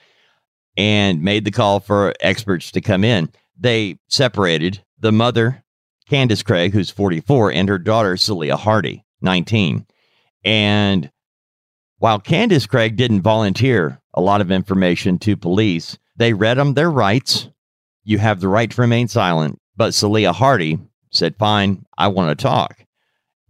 and 0.77 1.21
made 1.21 1.43
the 1.43 1.51
call 1.51 1.79
for 1.79 2.13
experts 2.21 2.71
to 2.71 2.81
come 2.81 3.03
in, 3.03 3.29
they 3.59 3.97
separated 4.07 4.83
the 5.05 5.11
mother, 5.11 5.63
Candace 6.09 6.41
Craig, 6.41 6.73
who's 6.73 6.89
44, 6.89 7.51
and 7.51 7.69
her 7.69 7.77
daughter, 7.77 8.17
Celia 8.17 8.57
Hardy, 8.57 9.05
19. 9.21 9.85
And 10.43 11.11
while 11.99 12.19
Candace 12.19 12.65
Craig 12.65 12.95
didn't 12.95 13.21
volunteer 13.21 14.01
a 14.15 14.21
lot 14.21 14.41
of 14.41 14.49
information 14.49 15.19
to 15.19 15.37
police, 15.37 15.99
they 16.15 16.33
read 16.33 16.57
them 16.57 16.73
their 16.73 16.89
rights. 16.89 17.49
You 18.03 18.17
have 18.17 18.39
the 18.39 18.47
right 18.47 18.69
to 18.71 18.81
remain 18.81 19.07
silent. 19.07 19.59
But 19.77 19.93
Celia 19.93 20.33
Hardy 20.33 20.79
said, 21.11 21.35
Fine, 21.37 21.85
I 21.99 22.07
want 22.07 22.35
to 22.35 22.43
talk. 22.43 22.83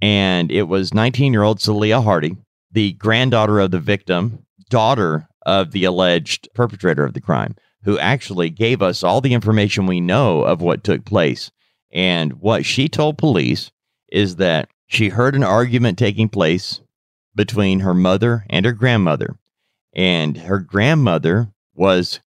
And 0.01 0.51
it 0.51 0.63
was 0.63 0.93
19 0.93 1.31
year 1.31 1.43
old 1.43 1.61
Celia 1.61 2.01
Hardy, 2.01 2.35
the 2.69 2.91
granddaughter 2.93 3.61
of 3.61 3.71
the 3.71 3.79
victim, 3.79 4.45
daughter 4.69 5.29
of 5.45 5.71
the 5.71 5.85
alleged 5.85 6.49
perpetrator 6.53 7.05
of 7.05 7.13
the 7.13 7.21
crime, 7.21 7.55
who 7.85 7.99
actually 7.99 8.49
gave 8.49 8.81
us 8.81 9.03
all 9.03 9.21
the 9.21 9.33
information 9.33 9.85
we 9.85 10.01
know 10.01 10.41
of 10.41 10.59
what 10.59 10.83
took 10.83 11.05
place. 11.05 11.51
And 11.91 12.33
what 12.33 12.65
she 12.65 12.89
told 12.89 13.17
police 13.17 13.71
is 14.11 14.37
that 14.37 14.69
she 14.87 15.09
heard 15.09 15.35
an 15.35 15.43
argument 15.43 15.97
taking 15.97 16.27
place 16.27 16.81
between 17.35 17.81
her 17.81 17.93
mother 17.93 18.43
and 18.49 18.65
her 18.65 18.73
grandmother. 18.73 19.37
And 19.93 20.35
her 20.35 20.59
grandmother 20.59 21.53
was 21.75 22.19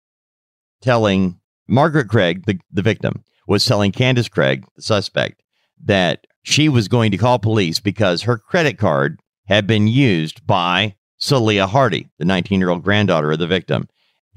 telling 0.81 1.41
Margaret 1.67 2.09
Craig, 2.09 2.47
the, 2.47 2.59
the 2.73 2.83
victim, 2.83 3.25
was 3.49 3.65
telling 3.65 3.91
Candace 3.91 4.29
Craig, 4.29 4.65
the 4.77 4.83
suspect, 4.83 5.43
that 5.85 6.27
she 6.45 6.69
was 6.69 6.87
going 6.87 7.11
to 7.11 7.19
call 7.19 7.39
police 7.39 7.81
because 7.81 8.23
her 8.23 8.39
credit 8.39 8.79
card 8.79 9.21
had 9.49 9.67
been 9.67 9.89
used 9.89 10.47
by 10.47 10.95
Celia 11.19 11.67
Hardy, 11.67 12.09
the 12.19 12.25
19 12.25 12.61
year 12.61 12.71
old 12.71 12.85
granddaughter 12.85 13.33
of 13.33 13.41
the 13.41 13.47
victim. 13.49 13.89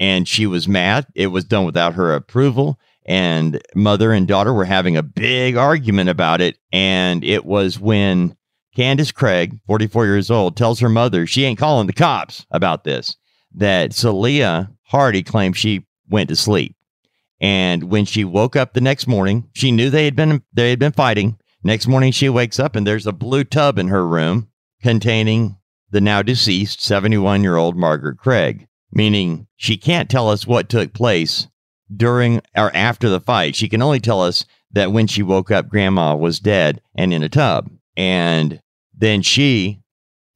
And 0.02 0.26
she 0.26 0.48
was 0.48 0.66
mad. 0.66 1.06
It 1.14 1.28
was 1.28 1.44
done 1.44 1.64
without 1.64 1.94
her 1.94 2.12
approval. 2.12 2.76
And 3.06 3.62
mother 3.76 4.12
and 4.12 4.26
daughter 4.26 4.52
were 4.52 4.64
having 4.64 4.96
a 4.96 5.02
big 5.02 5.56
argument 5.56 6.10
about 6.10 6.40
it. 6.40 6.58
And 6.72 7.22
it 7.22 7.44
was 7.44 7.78
when 7.78 8.36
Candace 8.74 9.12
Craig, 9.12 9.60
44 9.68 10.06
years 10.06 10.28
old, 10.28 10.56
tells 10.56 10.80
her 10.80 10.88
mother 10.88 11.24
she 11.24 11.44
ain't 11.44 11.60
calling 11.60 11.86
the 11.86 11.92
cops 11.92 12.44
about 12.50 12.82
this, 12.82 13.16
that 13.54 13.94
Celia 13.94 14.72
Hardy 14.82 15.22
claims 15.22 15.56
she 15.56 15.86
went 16.08 16.28
to 16.30 16.36
sleep. 16.36 16.74
And 17.40 17.84
when 17.84 18.04
she 18.04 18.24
woke 18.24 18.56
up 18.56 18.72
the 18.72 18.80
next 18.80 19.06
morning, 19.06 19.48
she 19.52 19.70
knew 19.70 19.88
they 19.88 20.04
had 20.04 20.16
been 20.16 20.42
they 20.52 20.70
had 20.70 20.80
been 20.80 20.90
fighting. 20.90 21.38
Next 21.62 21.86
morning 21.86 22.10
she 22.10 22.28
wakes 22.28 22.58
up 22.58 22.74
and 22.74 22.84
there's 22.84 23.06
a 23.06 23.12
blue 23.12 23.44
tub 23.44 23.78
in 23.78 23.86
her 23.86 24.04
room 24.04 24.48
containing 24.82 25.58
the 25.90 26.00
now 26.00 26.22
deceased 26.22 26.80
71-year-old 26.80 27.76
Margaret 27.76 28.18
Craig, 28.18 28.66
meaning 28.92 29.46
she 29.56 29.76
can't 29.76 30.10
tell 30.10 30.28
us 30.28 30.46
what 30.46 30.68
took 30.68 30.92
place 30.92 31.48
during 31.94 32.40
or 32.56 32.74
after 32.74 33.08
the 33.08 33.20
fight. 33.20 33.56
She 33.56 33.68
can 33.68 33.82
only 33.82 34.00
tell 34.00 34.22
us 34.22 34.44
that 34.70 34.92
when 34.92 35.06
she 35.06 35.22
woke 35.22 35.50
up, 35.50 35.68
grandma 35.68 36.14
was 36.14 36.40
dead 36.40 36.80
and 36.94 37.12
in 37.12 37.22
a 37.22 37.28
tub. 37.28 37.70
And 37.96 38.60
then 38.96 39.22
she 39.22 39.80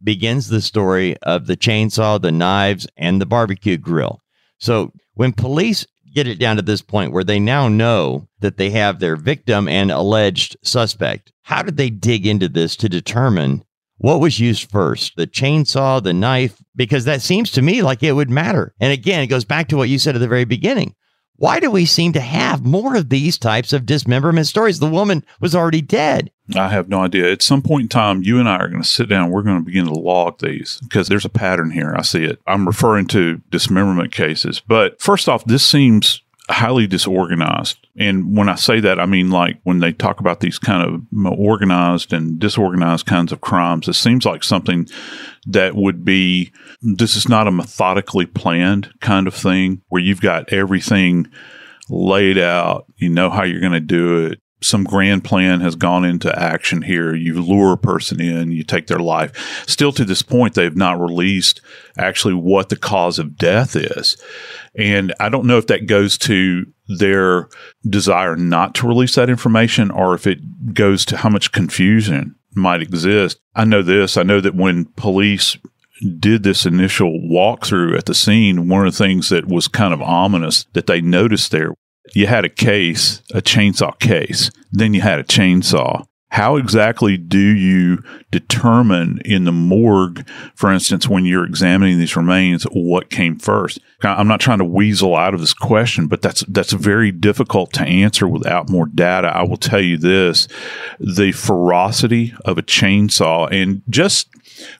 begins 0.03 0.49
the 0.49 0.61
story 0.61 1.16
of 1.23 1.47
the 1.47 1.57
chainsaw, 1.57 2.21
the 2.21 2.33
knives, 2.33 2.87
and 2.97 3.21
the 3.21 3.27
barbecue 3.27 3.77
grill. 3.77 4.21
So 4.59 4.92
when 5.14 5.33
police 5.33 5.87
get 6.14 6.27
it 6.27 6.38
down 6.38 6.57
to 6.57 6.62
this 6.62 6.83
point 6.83 7.12
where 7.12 7.25
they 7.25 7.38
now 7.38 7.69
know 7.69 8.27
that 8.40 8.57
they 8.57 8.71
have 8.71 9.01
their 9.01 9.16
victim 9.16 9.69
and 9.69 9.90
alleged 9.90 10.57
suspect, 10.62 11.33
how 11.42 11.62
did 11.62 11.77
they 11.77 11.90
dig 11.90 12.27
into 12.27 12.49
this 12.49 12.77
to 12.77 12.88
determine 12.88 13.62
what 13.99 14.21
was 14.21 14.39
used 14.39 14.71
first, 14.71 15.15
the 15.17 15.27
chainsaw, 15.27 16.03
the 16.03 16.13
knife? 16.13 16.63
Because 16.75 17.05
that 17.07 17.23
seems 17.23 17.51
to 17.53 17.63
me 17.63 17.83
like 17.83 18.03
it 18.03 18.13
would 18.13 18.31
matter. 18.31 18.75
And 18.81 18.93
again, 18.93 19.23
it 19.23 19.29
goes 19.29 19.45
back 19.45 19.69
to 19.69 19.77
what 19.77 19.89
you 19.89 19.99
said 19.99 20.15
at 20.15 20.19
the 20.19 20.29
very 20.29 20.45
beginning. 20.45 20.95
Why 21.39 21.61
do 21.61 21.71
we 21.71 21.85
seem 21.85 22.15
to 22.15 22.21
have 22.21 22.65
more 22.65 22.97
of 22.97 23.11
these 23.11 23.37
types 23.37 23.75
of 23.75 23.85
dismemberment 23.85 24.47
stories? 24.47 24.79
The 24.79 24.89
woman 24.89 25.23
was 25.39 25.55
already 25.55 25.83
dead. 25.83 26.31
I 26.55 26.69
have 26.69 26.89
no 26.89 27.01
idea. 27.03 27.31
At 27.31 27.43
some 27.43 27.61
point 27.61 27.83
in 27.83 27.89
time, 27.89 28.23
you 28.23 28.39
and 28.39 28.49
I 28.49 28.57
are 28.57 28.69
going 28.69 28.83
to 28.83 28.89
sit 28.89 29.09
down. 29.09 29.31
We're 29.31 29.43
going 29.43 29.59
to 29.59 29.65
begin 29.65 29.85
to 29.85 29.93
log 29.93 30.41
these 30.41 30.79
because 30.83 31.09
there's 31.09 31.27
a 31.27 31.31
pattern 31.31 31.71
here. 31.73 31.95
I 31.95 32.03
see 32.03 32.25
it. 32.25 32.41
I'm 32.47 32.67
referring 32.67 33.07
to 33.09 33.43
dismemberment 33.51 34.13
cases. 34.13 34.63
But 34.67 35.01
first 35.01 35.29
off, 35.29 35.45
this 35.45 35.65
seems 35.65 36.23
highly 36.49 36.87
disorganized. 36.87 37.79
And 37.99 38.37
when 38.37 38.49
I 38.49 38.55
say 38.55 38.79
that, 38.81 39.01
I 39.01 39.07
mean 39.07 39.31
like 39.31 39.59
when 39.65 39.81
they 39.81 39.93
talk 39.93 40.21
about 40.21 40.41
these 40.41 40.59
kind 40.59 40.83
of 40.83 41.03
organized 41.39 42.13
and 42.13 42.39
disorganized 42.39 43.07
kinds 43.07 43.33
of 43.33 43.41
crimes, 43.41 43.89
it 43.89 43.95
seems 43.95 44.25
like 44.25 44.45
something 44.45 44.89
that 45.47 45.75
would 45.75 46.05
be 46.05 46.53
this 46.83 47.17
is 47.17 47.29
not 47.29 47.49
a 47.49 47.53
methodically 47.53 48.27
planned 48.27 48.93
kind 49.01 49.27
of 49.27 49.35
thing 49.35 49.83
where 49.89 50.03
you've 50.03 50.21
got 50.21 50.53
everything 50.53 51.29
laid 51.89 52.39
out, 52.39 52.87
you 52.97 53.09
know 53.09 53.31
how 53.31 53.45
you're 53.45 53.61
going 53.61 53.73
to 53.73 53.81
do 53.81 54.27
it. 54.27 54.41
Some 54.62 54.85
grand 54.85 55.23
plan 55.23 55.61
has 55.61 55.75
gone 55.75 56.05
into 56.05 56.37
action 56.38 56.83
here. 56.83 57.14
You 57.14 57.42
lure 57.42 57.75
a 57.75 57.79
person 57.79 58.21
in, 58.21 58.53
you 58.53 58.64
take 58.64 58.87
their 58.87 58.99
life. 58.99 59.64
Still 59.69 59.92
to 59.92 60.05
this 60.05 60.23
point, 60.23 60.55
they've 60.55 60.77
not 60.77 61.01
released 61.01 61.61
actually 61.99 62.35
what 62.35 62.71
the 62.71 62.77
cause 62.77 63.19
of 63.19 63.37
death 63.37 63.77
is. 63.77 64.16
And 64.75 65.14
I 65.21 65.29
don't 65.29 65.47
know 65.47 65.59
if 65.59 65.66
that 65.66 65.87
goes 65.87 66.16
to 66.19 66.66
their 66.88 67.49
desire 67.88 68.37
not 68.37 68.75
to 68.77 68.88
release 68.88 69.14
that 69.16 69.29
information 69.29 69.90
or 69.90 70.14
if 70.14 70.27
it 70.27 70.75
goes 70.75 71.05
to 71.07 71.19
how 71.19 71.29
much 71.29 71.53
confusion 71.53 72.35
might 72.55 72.81
exist. 72.81 73.38
I 73.55 73.64
know 73.64 73.83
this. 73.83 74.16
I 74.16 74.23
know 74.23 74.40
that 74.40 74.55
when 74.55 74.87
police 74.97 75.59
did 76.19 76.42
this 76.42 76.66
initial 76.66 77.11
walkthrough 77.11 77.97
at 77.97 78.07
the 78.07 78.14
scene, 78.14 78.69
one 78.69 78.87
of 78.87 78.92
the 78.92 78.99
things 78.99 79.29
that 79.29 79.47
was 79.47 79.69
kind 79.69 79.95
of 79.95 80.03
ominous 80.03 80.64
that 80.73 80.87
they 80.87 81.01
noticed 81.01 81.51
there, 81.51 81.75
you 82.16 82.26
had 82.26 82.44
a 82.46 82.48
case, 82.48 83.22
a 83.35 83.42
chainsaw 83.42 83.98
case, 83.98 84.50
then 84.72 84.94
you 84.94 85.02
had 85.02 85.18
a 85.18 85.24
chainsaw. 85.24 86.07
How 86.31 86.57
exactly 86.57 87.16
do 87.16 87.38
you 87.38 88.02
determine 88.31 89.20
in 89.24 89.44
the 89.44 89.52
morgue, 89.52 90.26
for 90.55 90.72
instance, 90.72 91.09
when 91.09 91.24
you're 91.24 91.46
examining 91.46 91.98
these 91.98 92.16
remains, 92.16 92.64
what 92.64 93.11
came 93.11 93.38
first? 93.38 93.79
I'm 94.02 94.29
not 94.29 94.40
trying 94.40 94.59
to 94.59 94.64
weasel 94.64 95.14
out 95.14 95.35
of 95.35 95.40
this 95.40 95.55
question, 95.55 96.09
but 96.09 96.22
that's 96.22 96.42
that's 96.48 96.72
very 96.72 97.12
difficult 97.12 97.72
to 97.74 97.85
answer 97.85 98.26
without 98.26 98.68
more 98.68 98.87
data. 98.87 99.29
I 99.29 99.44
will 99.44 99.57
tell 99.57 99.81
you 99.81 99.96
this: 99.96 100.48
the 100.98 101.33
ferocity 101.33 102.35
of 102.44 102.59
a 102.59 102.62
chainsaw, 102.62 103.50
and 103.50 103.83
just 103.88 104.29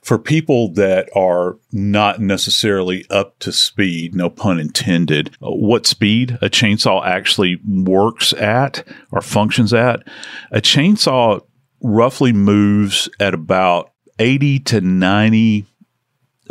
for 0.03 0.17
people 0.17 0.73
that 0.73 1.09
are 1.15 1.57
not 1.71 2.19
necessarily 2.19 3.05
up 3.09 3.37
to 3.39 3.51
speed, 3.51 4.15
no 4.15 4.29
pun 4.29 4.59
intended, 4.59 5.35
uh, 5.41 5.49
what 5.51 5.85
speed 5.85 6.37
a 6.41 6.49
chainsaw 6.49 7.05
actually 7.05 7.59
works 7.65 8.33
at 8.33 8.85
or 9.11 9.21
functions 9.21 9.73
at, 9.73 10.07
a 10.51 10.61
chainsaw 10.61 11.41
roughly 11.81 12.33
moves 12.33 13.09
at 13.19 13.33
about 13.33 13.91
80 14.19 14.59
to 14.59 14.81
90 14.81 15.65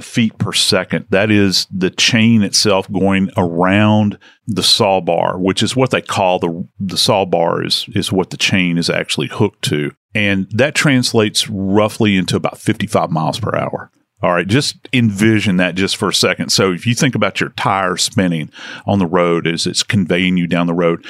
feet 0.00 0.36
per 0.38 0.52
second. 0.52 1.06
That 1.10 1.30
is 1.30 1.66
the 1.70 1.90
chain 1.90 2.42
itself 2.42 2.90
going 2.90 3.30
around 3.36 4.18
the 4.46 4.62
saw 4.62 5.00
bar, 5.00 5.38
which 5.38 5.62
is 5.62 5.76
what 5.76 5.90
they 5.90 6.02
call 6.02 6.38
the 6.38 6.68
the 6.78 6.96
saw 6.96 7.24
bar 7.24 7.64
is 7.64 7.86
is 7.94 8.12
what 8.12 8.30
the 8.30 8.36
chain 8.36 8.78
is 8.78 8.90
actually 8.90 9.28
hooked 9.28 9.62
to. 9.66 9.92
And 10.14 10.48
that 10.52 10.74
translates 10.74 11.48
roughly 11.48 12.16
into 12.16 12.36
about 12.36 12.58
55 12.58 13.10
miles 13.10 13.38
per 13.38 13.54
hour. 13.54 13.90
All 14.22 14.32
right, 14.32 14.48
just 14.48 14.88
envision 14.94 15.58
that 15.58 15.74
just 15.74 15.94
for 15.94 16.08
a 16.08 16.14
second. 16.14 16.48
So 16.48 16.72
if 16.72 16.86
you 16.86 16.94
think 16.94 17.14
about 17.14 17.38
your 17.38 17.50
tire 17.50 17.98
spinning 17.98 18.50
on 18.86 18.98
the 18.98 19.06
road 19.06 19.46
as 19.46 19.66
it's 19.66 19.82
conveying 19.82 20.38
you 20.38 20.46
down 20.46 20.66
the 20.66 20.72
road, 20.72 21.04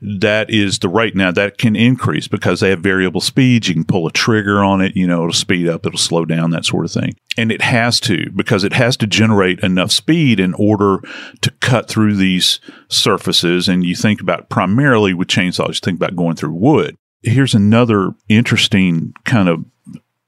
that 0.00 0.48
is 0.48 0.78
the 0.78 0.88
rate. 0.88 1.16
Now 1.16 1.32
that 1.32 1.58
can 1.58 1.74
increase 1.74 2.28
because 2.28 2.60
they 2.60 2.70
have 2.70 2.78
variable 2.78 3.20
speeds. 3.20 3.68
You 3.68 3.74
can 3.74 3.84
pull 3.84 4.06
a 4.06 4.12
trigger 4.12 4.62
on 4.62 4.80
it, 4.80 4.94
you 4.94 5.08
know, 5.08 5.22
it'll 5.22 5.32
speed 5.32 5.68
up, 5.68 5.84
it'll 5.84 5.98
slow 5.98 6.24
down, 6.24 6.50
that 6.50 6.64
sort 6.64 6.84
of 6.84 6.92
thing. 6.92 7.16
And 7.36 7.50
it 7.50 7.62
has 7.62 7.98
to 8.00 8.30
because 8.30 8.62
it 8.62 8.74
has 8.74 8.96
to 8.98 9.08
generate 9.08 9.58
enough 9.60 9.90
speed 9.90 10.38
in 10.38 10.54
order 10.54 10.98
to 11.40 11.50
cut 11.58 11.88
through 11.88 12.14
these 12.14 12.60
surfaces. 12.88 13.68
And 13.68 13.84
you 13.84 13.96
think 13.96 14.20
about 14.20 14.50
primarily 14.50 15.14
with 15.14 15.26
chainsaws, 15.26 15.68
you 15.68 15.80
think 15.82 15.96
about 15.96 16.14
going 16.14 16.36
through 16.36 16.54
wood. 16.54 16.96
Here's 17.24 17.54
another 17.54 18.12
interesting 18.28 19.14
kind 19.24 19.48
of 19.48 19.64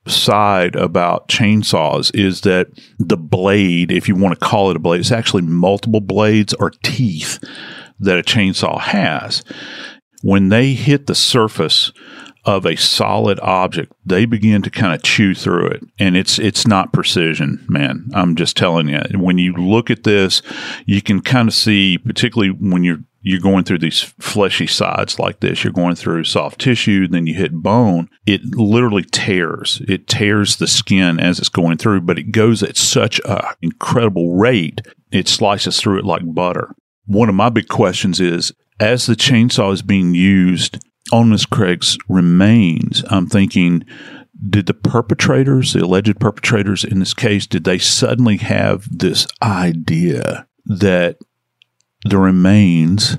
side 0.07 0.77
about 0.77 1.29
chainsaws 1.29 2.15
is 2.15 2.43
that 2.43 2.69
the 2.99 3.17
blade, 3.17 3.91
if 3.91 4.09
you 4.09 4.15
want 4.15 4.39
to 4.39 4.47
call 4.47 4.71
it 4.71 4.77
a 4.77 4.81
blade, 4.81 5.01
it's 5.01 5.13
actually 5.13 5.43
multiple 5.43 6.01
blades 6.01 6.55
or 6.55 6.71
teeth 6.83 7.43
that 8.01 8.19
a 8.19 8.23
chainsaw 8.23 8.79
has. 8.81 9.43
When 10.23 10.49
they 10.49 10.73
hit 10.73 11.07
the 11.07 11.15
surface 11.15 11.93
of 12.45 12.67
a 12.67 12.77
solid 12.77 13.41
object, 13.41 13.93
they 14.05 14.27
begin 14.27 14.63
to 14.63 14.71
kind 14.71 14.95
of 14.95 15.03
chew 15.03 15.35
through 15.35 15.69
it. 15.69 15.83
And 15.99 16.17
it's 16.17 16.39
it's 16.39 16.67
not 16.67 16.93
precision, 16.93 17.65
man. 17.69 18.09
I'm 18.15 18.37
just 18.37 18.57
telling 18.57 18.89
you. 18.89 19.01
When 19.15 19.39
you 19.39 19.55
look 19.55 19.91
at 19.91 20.05
this, 20.05 20.43
you 20.87 21.01
can 21.01 21.21
kind 21.21 21.49
of 21.49 21.55
see, 21.55 21.99
particularly 21.99 22.51
when 22.51 22.85
you're 22.85 23.03
you're 23.27 23.41
going 23.41 23.65
through 23.65 23.79
these 23.79 24.03
fleshy 24.21 24.67
sides 24.67 25.19
like 25.19 25.41
this. 25.41 25.65
You're 25.65 25.73
going 25.73 25.95
through 25.95 26.25
soft 26.25 26.61
tissue, 26.61 27.09
then 27.09 27.27
you 27.27 27.33
hit 27.33 27.55
bone. 27.55 28.11
It 28.27 28.55
literally 28.55 29.03
tears. 29.03 29.81
It 29.89 30.07
tears 30.07 30.57
the 30.57 30.67
skin 30.67 31.19
as 31.19 31.39
it's 31.39 31.49
going 31.49 31.79
through, 31.79 32.03
but 32.03 32.19
it 32.19 32.33
goes 32.33 32.63
at 32.63 32.77
such 32.77 33.23
an 33.25 33.41
incredible 33.63 34.37
rate. 34.37 34.83
It 35.11 35.27
slices 35.27 35.81
through 35.81 36.01
it 36.01 36.05
like 36.05 36.35
butter. 36.35 36.75
One 37.07 37.31
of 37.31 37.35
my 37.35 37.49
big 37.49 37.69
questions 37.69 38.21
is 38.21 38.53
as 38.79 39.07
the 39.07 39.15
chainsaw 39.15 39.73
is 39.73 39.81
being 39.81 40.15
used 40.15 40.85
on 41.11 41.31
Miss 41.31 41.47
Craig's 41.47 41.97
remains, 42.11 43.05
I'm 43.09 43.27
thinking, 43.27 43.87
did 44.51 44.67
the 44.67 44.75
perpetrators, 44.75 45.73
the 45.73 45.85
alleged 45.85 46.21
perpetrators 46.21 46.85
in 46.85 46.99
this 46.99 47.15
case, 47.15 47.47
did 47.47 47.65
they 47.65 47.79
suddenly 47.79 48.37
have 48.37 48.87
this 48.91 49.27
idea 49.43 50.47
that 50.67 51.17
the 52.05 52.19
remains 52.19 53.19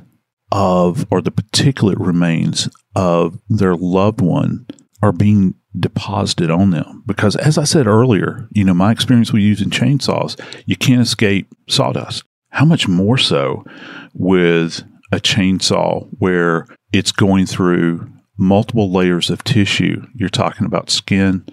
of, 0.52 1.06
or 1.12 1.22
the 1.22 1.32
particulate 1.32 2.00
remains 2.00 2.70
of 2.96 3.40
their 3.50 3.76
loved 3.76 4.22
one 4.22 4.68
are 5.02 5.12
being 5.12 5.56
deposited 5.78 6.50
on 6.50 6.70
them. 6.70 7.04
Because 7.06 7.36
as 7.36 7.58
I 7.58 7.64
said 7.64 7.88
earlier, 7.88 8.48
you 8.52 8.64
know, 8.64 8.74
my 8.74 8.92
experience 8.92 9.34
with 9.34 9.42
using 9.42 9.70
chainsaws, 9.70 10.40
you 10.66 10.76
can't 10.76 11.02
escape 11.02 11.48
sawdust. 11.68 12.24
How 12.50 12.66
much 12.66 12.88
more 12.88 13.18
so 13.18 13.66
with 14.14 14.84
a 15.12 15.18
chainsaw 15.18 16.08
where 16.20 16.66
it's 16.94 17.12
going 17.12 17.46
through 17.46 18.10
multiple 18.38 18.92
layers 18.92 19.30
of 19.30 19.44
tissue? 19.44 20.06
You're 20.16 20.30
talking 20.30 20.66
about 20.66 20.90
skin, 20.90 21.46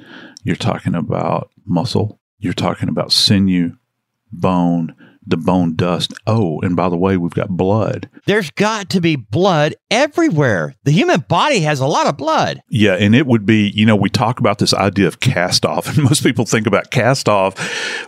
you're 0.45 0.55
talking 0.55 0.95
about 0.95 1.51
muscle, 1.65 2.21
you're 2.39 2.53
talking 2.53 2.89
about 2.89 3.11
sinew, 3.11 3.73
bone, 4.31 4.95
the 5.27 5.37
bone 5.37 5.77
dust. 5.77 6.13
Oh, 6.27 6.61
and 6.61 6.77
by 6.77 6.89
the 6.89 6.97
way, 6.97 7.17
we've 7.17 7.33
got 7.33 7.51
blood. 7.51 8.09
There's 8.27 8.51
got 8.51 8.91
to 8.91 9.01
be 9.01 9.17
blood 9.17 9.75
everywhere. 9.91 10.75
The 10.85 10.93
human 10.93 11.21
body 11.21 11.61
has 11.61 11.81
a 11.81 11.87
lot 11.87 12.07
of 12.07 12.17
blood. 12.17 12.63
Yeah, 12.69 12.95
and 12.95 13.15
it 13.15 13.27
would 13.27 13.47
be, 13.47 13.71
you 13.75 13.87
know, 13.87 13.97
we 13.97 14.11
talk 14.11 14.41
about 14.41 14.59
this 14.59 14.75
idea 14.75 15.07
of 15.07 15.21
cast 15.21 15.65
off, 15.65 15.87
and 15.97 16.05
most 16.05 16.23
people 16.23 16.45
think 16.45 16.67
about 16.67 16.91
cast 16.91 17.29
off 17.29 17.59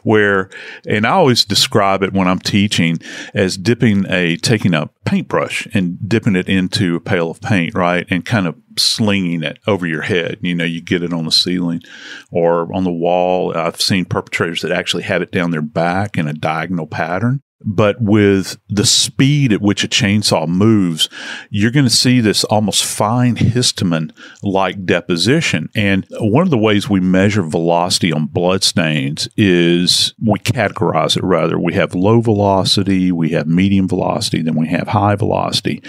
where, 0.03 0.51
and 0.87 1.07
I 1.07 1.11
always 1.11 1.45
describe 1.45 2.03
it 2.03 2.13
when 2.13 2.29
I'm 2.29 2.41
teaching 2.41 2.99
as 3.33 3.57
dipping 3.57 4.07
a, 4.09 4.37
taking 4.37 4.75
a 4.75 4.91
paintbrush 5.05 5.69
and 5.75 5.99
dipping 6.09 6.37
it 6.37 6.49
into 6.49 6.97
a 6.97 7.01
pail 7.01 7.31
of 7.31 7.41
paint, 7.41 7.75
right? 7.75 8.07
And 8.11 8.25
kind 8.25 8.47
of 8.47 8.57
slinging 8.79 9.43
it 9.43 9.59
over 9.67 9.87
your 9.87 10.03
head. 10.03 10.39
You 10.43 10.55
know, 10.55 10.65
you 10.65 10.81
get 10.81 11.03
it 11.03 11.13
on 11.13 11.25
the 11.25 11.33
ceiling 11.33 11.83
or 12.31 12.73
on 12.75 12.85
the 12.85 12.93
wall. 12.93 13.57
I've 13.57 13.81
seen 13.81 14.05
perpetrators 14.05 14.63
that 14.63 14.73
actually 14.73 15.05
have 15.05 15.23
it 15.23 15.33
down 15.33 15.51
their 15.51 15.63
back 15.63 16.17
in 16.19 16.29
a 16.29 16.33
diagonal 16.33 16.87
pattern. 16.87 17.43
But 17.65 18.01
with 18.01 18.59
the 18.69 18.85
speed 18.85 19.53
at 19.53 19.63
which 19.63 19.85
a 19.85 19.89
chainsaw 19.89 20.47
moves, 20.47 21.09
you're 21.51 21.71
going 21.71 21.87
to 21.87 21.91
see 21.91 22.21
this 22.21 22.45
almost 22.45 22.85
fine 22.85 23.37
histamine 23.37 24.15
like 24.43 24.85
deposition. 24.85 25.71
And 25.75 26.07
one 26.21 26.43
of 26.43 26.51
the 26.51 26.59
ways 26.59 26.89
we 26.89 27.01
measure 27.01 27.43
velocity 27.43 28.13
on 28.13 28.27
blood 28.27 28.63
stains 28.63 29.29
is 29.37 30.15
we 30.23 30.39
categorize 30.41 31.17
it 31.17 31.25
rather. 31.25 31.59
We 31.59 31.75
have 31.75 31.95
low 31.95 32.21
velocity, 32.21 33.11
we 33.11 33.31
have 33.31 33.47
medium 33.47 33.89
velocity, 33.89 34.43
then 34.43 34.57
we 34.57 34.69
have 34.69 34.89
high 34.89 35.15
velocity. 35.17 35.83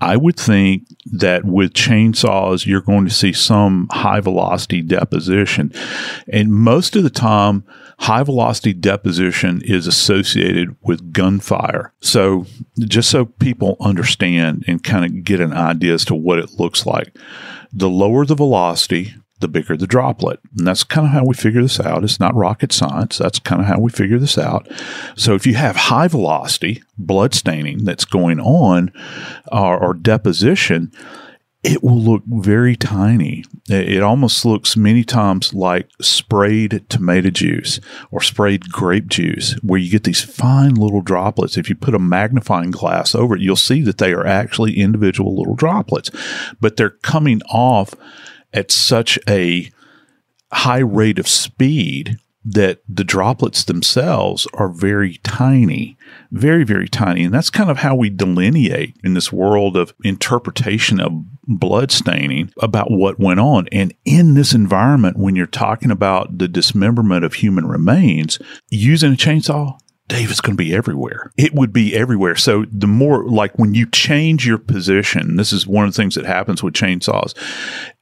I 0.00 0.16
would 0.16 0.36
think 0.36 0.86
that 1.12 1.44
with 1.44 1.74
chainsaws, 1.74 2.64
you're 2.64 2.80
going 2.80 3.04
to 3.04 3.14
see 3.14 3.34
some 3.34 3.88
high 3.90 4.20
velocity 4.20 4.80
deposition. 4.80 5.72
And 6.32 6.52
most 6.52 6.96
of 6.96 7.02
the 7.02 7.10
time, 7.10 7.64
high 8.00 8.22
velocity 8.22 8.72
deposition 8.72 9.60
is 9.62 9.86
associated 9.86 10.74
with 10.82 11.12
gunfire. 11.12 11.92
So, 12.00 12.46
just 12.78 13.10
so 13.10 13.26
people 13.26 13.76
understand 13.78 14.64
and 14.66 14.82
kind 14.82 15.04
of 15.04 15.22
get 15.22 15.40
an 15.40 15.52
idea 15.52 15.94
as 15.94 16.06
to 16.06 16.14
what 16.14 16.38
it 16.38 16.58
looks 16.58 16.86
like, 16.86 17.14
the 17.72 17.90
lower 17.90 18.24
the 18.24 18.34
velocity, 18.34 19.14
the 19.40 19.48
bigger 19.48 19.76
the 19.76 19.86
droplet. 19.86 20.40
And 20.56 20.66
that's 20.66 20.82
kind 20.82 21.06
of 21.06 21.12
how 21.12 21.24
we 21.24 21.34
figure 21.34 21.62
this 21.62 21.78
out. 21.78 22.02
It's 22.02 22.18
not 22.18 22.34
rocket 22.34 22.72
science. 22.72 23.18
That's 23.18 23.38
kind 23.38 23.60
of 23.60 23.66
how 23.66 23.78
we 23.78 23.90
figure 23.90 24.18
this 24.18 24.38
out. 24.38 24.66
So 25.14 25.34
if 25.34 25.46
you 25.46 25.54
have 25.54 25.76
high 25.76 26.08
velocity 26.08 26.82
blood 26.96 27.34
staining 27.34 27.84
that's 27.84 28.06
going 28.06 28.40
on 28.40 28.92
or, 29.52 29.78
or 29.78 29.94
deposition, 29.94 30.90
it 31.62 31.84
will 31.84 32.00
look 32.00 32.22
very 32.26 32.74
tiny. 32.74 33.44
It 33.68 34.02
almost 34.02 34.44
looks 34.46 34.76
many 34.76 35.04
times 35.04 35.52
like 35.52 35.90
sprayed 36.00 36.88
tomato 36.88 37.30
juice 37.30 37.80
or 38.10 38.22
sprayed 38.22 38.70
grape 38.70 39.08
juice, 39.08 39.52
where 39.62 39.78
you 39.78 39.90
get 39.90 40.04
these 40.04 40.22
fine 40.22 40.74
little 40.74 41.02
droplets. 41.02 41.58
If 41.58 41.68
you 41.68 41.74
put 41.74 41.94
a 41.94 41.98
magnifying 41.98 42.70
glass 42.70 43.14
over 43.14 43.36
it, 43.36 43.42
you'll 43.42 43.56
see 43.56 43.82
that 43.82 43.98
they 43.98 44.12
are 44.12 44.26
actually 44.26 44.78
individual 44.78 45.36
little 45.36 45.54
droplets, 45.54 46.10
but 46.60 46.76
they're 46.76 46.90
coming 46.90 47.42
off 47.50 47.94
at 48.54 48.70
such 48.70 49.18
a 49.28 49.70
high 50.52 50.78
rate 50.78 51.18
of 51.18 51.28
speed 51.28 52.18
that 52.44 52.80
the 52.88 53.04
droplets 53.04 53.64
themselves 53.64 54.46
are 54.54 54.68
very 54.68 55.18
tiny, 55.18 55.98
very, 56.30 56.64
very 56.64 56.88
tiny. 56.88 57.24
And 57.24 57.34
that's 57.34 57.50
kind 57.50 57.70
of 57.70 57.78
how 57.78 57.94
we 57.94 58.08
delineate 58.08 58.96
in 59.04 59.14
this 59.14 59.32
world 59.32 59.76
of 59.76 59.92
interpretation 60.04 61.00
of 61.00 61.12
blood 61.46 61.90
staining 61.90 62.52
about 62.60 62.90
what 62.90 63.20
went 63.20 63.40
on. 63.40 63.68
And 63.72 63.94
in 64.04 64.34
this 64.34 64.54
environment, 64.54 65.18
when 65.18 65.36
you're 65.36 65.46
talking 65.46 65.90
about 65.90 66.38
the 66.38 66.48
dismemberment 66.48 67.24
of 67.24 67.34
human 67.34 67.66
remains, 67.66 68.38
using 68.70 69.12
a 69.12 69.16
chainsaw 69.16 69.78
Dave, 70.10 70.30
it's 70.30 70.40
going 70.40 70.56
to 70.56 70.62
be 70.62 70.74
everywhere. 70.74 71.30
It 71.38 71.54
would 71.54 71.72
be 71.72 71.94
everywhere. 71.94 72.34
So 72.34 72.64
the 72.70 72.88
more 72.88 73.24
like 73.28 73.56
when 73.58 73.74
you 73.74 73.86
change 73.86 74.44
your 74.44 74.58
position, 74.58 75.36
this 75.36 75.52
is 75.52 75.68
one 75.68 75.86
of 75.86 75.92
the 75.92 75.96
things 75.96 76.16
that 76.16 76.26
happens 76.26 76.64
with 76.64 76.74
chainsaws. 76.74 77.32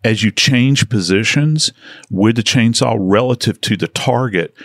As 0.03 0.23
you 0.23 0.31
change 0.31 0.89
positions 0.89 1.71
with 2.11 2.37
the 2.37 2.43
chainsaw 2.43 2.97
relative 2.99 3.61
to 3.61 3.77
the 3.77 3.89
target, 3.89 4.57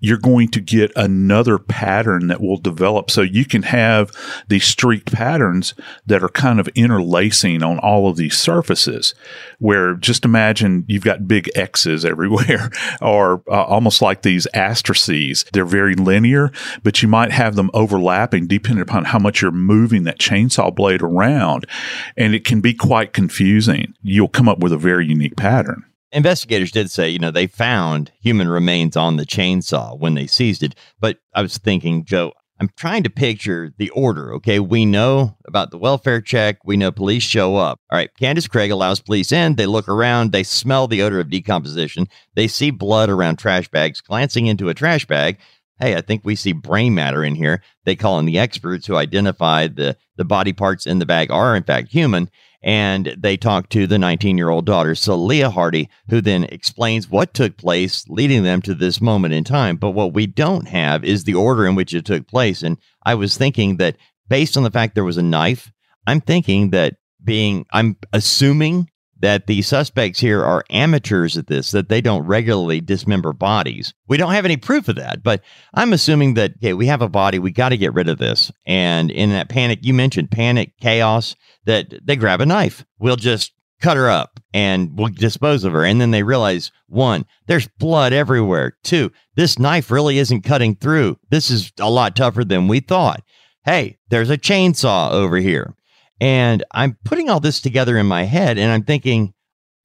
you're 0.00 0.18
going 0.18 0.48
to 0.48 0.60
get 0.60 0.92
another 0.94 1.58
pattern 1.58 2.28
that 2.28 2.40
will 2.40 2.56
develop. 2.56 3.10
So 3.10 3.22
you 3.22 3.44
can 3.44 3.62
have 3.64 4.12
these 4.48 4.64
streaked 4.64 5.12
patterns 5.12 5.74
that 6.06 6.22
are 6.22 6.28
kind 6.28 6.60
of 6.60 6.68
interlacing 6.74 7.62
on 7.62 7.78
all 7.80 8.08
of 8.08 8.16
these 8.16 8.38
surfaces 8.38 9.14
where 9.58 9.94
just 9.94 10.24
imagine 10.24 10.84
you've 10.86 11.04
got 11.04 11.26
big 11.26 11.50
X's 11.56 12.04
everywhere 12.04 12.70
or 13.00 13.42
uh, 13.48 13.64
almost 13.64 14.00
like 14.00 14.22
these 14.22 14.46
asterisks. 14.54 15.44
They're 15.52 15.64
very 15.64 15.94
linear, 15.94 16.50
but 16.82 17.02
you 17.02 17.08
might 17.08 17.32
have 17.32 17.56
them 17.56 17.70
overlapping 17.74 18.46
depending 18.46 18.82
upon 18.82 19.06
how 19.06 19.18
much 19.18 19.42
you're 19.42 19.50
moving 19.50 20.04
that 20.04 20.18
chainsaw 20.18 20.74
blade 20.74 21.02
around. 21.02 21.66
And 22.16 22.34
it 22.34 22.44
can 22.44 22.60
be 22.60 22.74
quite 22.74 23.12
confusing. 23.12 23.94
You'll 24.02 24.28
come 24.28 24.48
up 24.48 24.58
with 24.58 24.72
a 24.72 24.78
very 24.78 25.06
unique 25.06 25.36
pattern. 25.36 25.84
Investigators 26.12 26.72
did 26.72 26.90
say, 26.90 27.10
you 27.10 27.18
know, 27.18 27.30
they 27.30 27.46
found 27.46 28.12
human 28.20 28.48
remains 28.48 28.96
on 28.96 29.16
the 29.16 29.26
chainsaw 29.26 29.98
when 29.98 30.14
they 30.14 30.26
seized 30.26 30.62
it. 30.62 30.74
But 31.00 31.18
I 31.34 31.42
was 31.42 31.58
thinking, 31.58 32.04
Joe, 32.04 32.32
I'm 32.60 32.70
trying 32.76 33.04
to 33.04 33.10
picture 33.10 33.72
the 33.76 33.90
order. 33.90 34.34
Okay. 34.34 34.58
We 34.58 34.84
know 34.84 35.36
about 35.46 35.70
the 35.70 35.78
welfare 35.78 36.20
check. 36.20 36.58
We 36.64 36.76
know 36.76 36.90
police 36.90 37.22
show 37.22 37.56
up. 37.56 37.80
All 37.90 37.98
right. 37.98 38.10
Candace 38.18 38.48
Craig 38.48 38.70
allows 38.70 39.00
police 39.00 39.30
in. 39.30 39.54
They 39.54 39.66
look 39.66 39.88
around. 39.88 40.32
They 40.32 40.42
smell 40.42 40.88
the 40.88 41.02
odor 41.02 41.20
of 41.20 41.30
decomposition. 41.30 42.08
They 42.34 42.48
see 42.48 42.70
blood 42.70 43.10
around 43.10 43.36
trash 43.36 43.68
bags. 43.68 44.00
Glancing 44.00 44.46
into 44.46 44.68
a 44.68 44.74
trash 44.74 45.06
bag, 45.06 45.38
hey, 45.78 45.94
I 45.94 46.00
think 46.00 46.22
we 46.24 46.34
see 46.34 46.52
brain 46.52 46.94
matter 46.94 47.22
in 47.22 47.36
here. 47.36 47.62
They 47.84 47.94
call 47.94 48.18
in 48.18 48.24
the 48.24 48.38
experts 48.38 48.86
who 48.86 48.96
identify 48.96 49.68
the, 49.68 49.96
the 50.16 50.24
body 50.24 50.52
parts 50.52 50.86
in 50.86 50.98
the 50.98 51.06
bag 51.06 51.30
are, 51.30 51.54
in 51.54 51.62
fact, 51.62 51.88
human 51.88 52.28
and 52.62 53.14
they 53.18 53.36
talk 53.36 53.68
to 53.68 53.86
the 53.86 53.98
19 53.98 54.36
year 54.36 54.50
old 54.50 54.66
daughter, 54.66 54.94
Celia 54.94 55.50
Hardy, 55.50 55.88
who 56.08 56.20
then 56.20 56.44
explains 56.44 57.08
what 57.08 57.34
took 57.34 57.56
place, 57.56 58.04
leading 58.08 58.42
them 58.42 58.62
to 58.62 58.74
this 58.74 59.00
moment 59.00 59.34
in 59.34 59.44
time. 59.44 59.76
But 59.76 59.92
what 59.92 60.12
we 60.12 60.26
don't 60.26 60.68
have 60.68 61.04
is 61.04 61.24
the 61.24 61.34
order 61.34 61.66
in 61.66 61.74
which 61.74 61.94
it 61.94 62.04
took 62.04 62.26
place. 62.26 62.62
And 62.62 62.78
I 63.04 63.14
was 63.14 63.36
thinking 63.36 63.76
that 63.76 63.96
based 64.28 64.56
on 64.56 64.64
the 64.64 64.70
fact 64.70 64.94
there 64.94 65.04
was 65.04 65.18
a 65.18 65.22
knife, 65.22 65.70
I'm 66.06 66.20
thinking 66.20 66.70
that 66.70 66.94
being, 67.22 67.66
I'm 67.72 67.96
assuming 68.12 68.90
that 69.20 69.46
the 69.46 69.62
suspects 69.62 70.20
here 70.20 70.44
are 70.44 70.64
amateurs 70.70 71.36
at 71.36 71.46
this, 71.46 71.70
that 71.72 71.88
they 71.88 72.00
don't 72.00 72.26
regularly 72.26 72.80
dismember 72.80 73.32
bodies. 73.32 73.94
We 74.06 74.16
don't 74.16 74.32
have 74.32 74.44
any 74.44 74.56
proof 74.56 74.88
of 74.88 74.96
that, 74.96 75.22
but 75.22 75.42
I'm 75.74 75.92
assuming 75.92 76.34
that, 76.34 76.52
okay, 76.56 76.74
we 76.74 76.86
have 76.86 77.02
a 77.02 77.08
body, 77.08 77.38
we 77.38 77.50
got 77.50 77.70
to 77.70 77.76
get 77.76 77.94
rid 77.94 78.08
of 78.08 78.18
this. 78.18 78.52
And 78.66 79.10
in 79.10 79.30
that 79.30 79.48
panic, 79.48 79.80
you 79.82 79.94
mentioned 79.94 80.30
panic, 80.30 80.72
chaos, 80.80 81.34
that 81.64 81.94
they 82.04 82.16
grab 82.16 82.40
a 82.40 82.46
knife. 82.46 82.84
We'll 82.98 83.16
just 83.16 83.52
cut 83.80 83.96
her 83.96 84.10
up 84.10 84.40
and 84.52 84.98
we'll 84.98 85.08
dispose 85.08 85.64
of 85.64 85.72
her. 85.72 85.84
And 85.84 86.00
then 86.00 86.10
they 86.10 86.22
realize 86.22 86.72
one, 86.86 87.26
there's 87.46 87.68
blood 87.78 88.12
everywhere. 88.12 88.76
Two, 88.82 89.12
this 89.36 89.58
knife 89.58 89.90
really 89.90 90.18
isn't 90.18 90.42
cutting 90.42 90.74
through. 90.74 91.18
This 91.30 91.50
is 91.50 91.72
a 91.78 91.90
lot 91.90 92.16
tougher 92.16 92.44
than 92.44 92.68
we 92.68 92.80
thought. 92.80 93.22
Hey, 93.64 93.98
there's 94.08 94.30
a 94.30 94.38
chainsaw 94.38 95.10
over 95.10 95.36
here. 95.36 95.74
And 96.20 96.64
I'm 96.72 96.96
putting 97.04 97.30
all 97.30 97.40
this 97.40 97.60
together 97.60 97.96
in 97.96 98.06
my 98.06 98.24
head 98.24 98.58
and 98.58 98.72
I'm 98.72 98.82
thinking, 98.82 99.34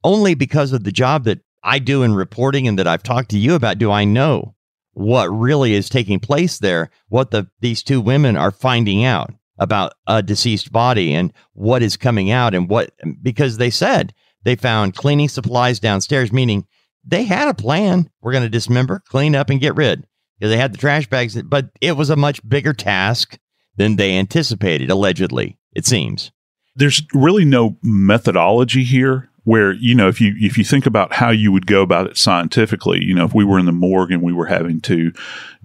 only 0.03 0.35
because 0.35 0.73
of 0.73 0.83
the 0.83 0.91
job 0.91 1.25
that 1.25 1.39
I 1.63 1.79
do 1.79 2.03
in 2.03 2.13
reporting 2.13 2.67
and 2.67 2.77
that 2.79 2.87
I've 2.87 3.03
talked 3.03 3.29
to 3.29 3.37
you 3.37 3.55
about, 3.55 3.77
do 3.77 3.91
I 3.91 4.03
know 4.03 4.55
what 4.93 5.27
really 5.27 5.73
is 5.73 5.89
taking 5.89 6.19
place 6.19 6.59
there, 6.59 6.89
what 7.09 7.31
the 7.31 7.47
these 7.61 7.83
two 7.83 8.01
women 8.01 8.35
are 8.35 8.51
finding 8.51 9.03
out 9.03 9.31
about 9.59 9.93
a 10.07 10.21
deceased 10.21 10.71
body 10.71 11.13
and 11.13 11.31
what 11.53 11.81
is 11.81 11.97
coming 11.97 12.31
out 12.31 12.53
and 12.53 12.69
what 12.69 12.91
because 13.21 13.57
they 13.57 13.69
said 13.69 14.13
they 14.43 14.55
found 14.55 14.95
cleaning 14.95 15.29
supplies 15.29 15.79
downstairs, 15.79 16.33
meaning 16.33 16.67
they 17.05 17.23
had 17.23 17.47
a 17.47 17.53
plan. 17.53 18.09
We're 18.21 18.33
going 18.33 18.43
to 18.43 18.49
dismember, 18.49 19.01
clean 19.07 19.35
up, 19.35 19.49
and 19.49 19.61
get 19.61 19.75
rid 19.75 20.05
because 20.37 20.51
they 20.51 20.57
had 20.57 20.73
the 20.73 20.77
trash 20.77 21.07
bags, 21.07 21.41
but 21.43 21.69
it 21.81 21.93
was 21.93 22.09
a 22.09 22.15
much 22.15 22.47
bigger 22.47 22.73
task 22.73 23.37
than 23.77 23.95
they 23.95 24.17
anticipated, 24.17 24.91
allegedly 24.91 25.57
it 25.75 25.85
seems. 25.85 26.31
There's 26.75 27.03
really 27.13 27.45
no 27.45 27.77
methodology 27.83 28.83
here 28.83 29.29
where 29.43 29.73
you 29.73 29.93
know 29.93 30.07
if 30.07 30.21
you 30.21 30.33
if 30.39 30.57
you 30.57 30.63
think 30.63 30.85
about 30.85 31.13
how 31.13 31.29
you 31.29 31.51
would 31.51 31.67
go 31.67 31.81
about 31.81 32.07
it 32.07 32.17
scientifically 32.17 33.03
you 33.03 33.13
know 33.13 33.25
if 33.25 33.33
we 33.33 33.43
were 33.43 33.59
in 33.59 33.65
the 33.65 33.71
morgue 33.71 34.11
and 34.11 34.21
we 34.21 34.31
were 34.31 34.45
having 34.45 34.79
to 34.79 35.11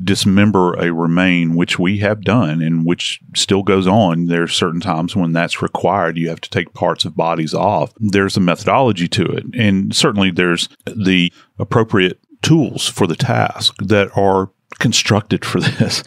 dismember 0.03 0.75
a 0.75 0.93
remain 0.93 1.55
which 1.55 1.79
we 1.79 1.99
have 1.99 2.23
done 2.23 2.61
and 2.61 2.85
which 2.85 3.21
still 3.37 3.63
goes 3.63 3.87
on 3.87 4.27
there's 4.27 4.55
certain 4.55 4.81
times 4.81 5.15
when 5.15 5.33
that's 5.33 5.63
required. 5.63 6.17
You 6.17 6.29
have 6.29 6.41
to 6.41 6.51
take 6.51 6.75
parts 6.75 7.05
of 7.05 7.17
bodies 7.17 7.55
off. 7.55 7.93
There's 7.99 8.37
a 8.37 8.41
methodology 8.41 9.09
to 9.09 9.25
it. 9.25 9.45
And 9.55 9.95
certainly 9.95 10.31
there's 10.31 10.69
the 10.87 11.33
appropriate 11.59 12.21
tools 12.43 12.89
for 12.89 13.07
the 13.07 13.17
task 13.17 13.75
that 13.79 14.11
are 14.17 14.51
constructed 14.79 15.45
for 15.45 15.61
this. 15.61 16.03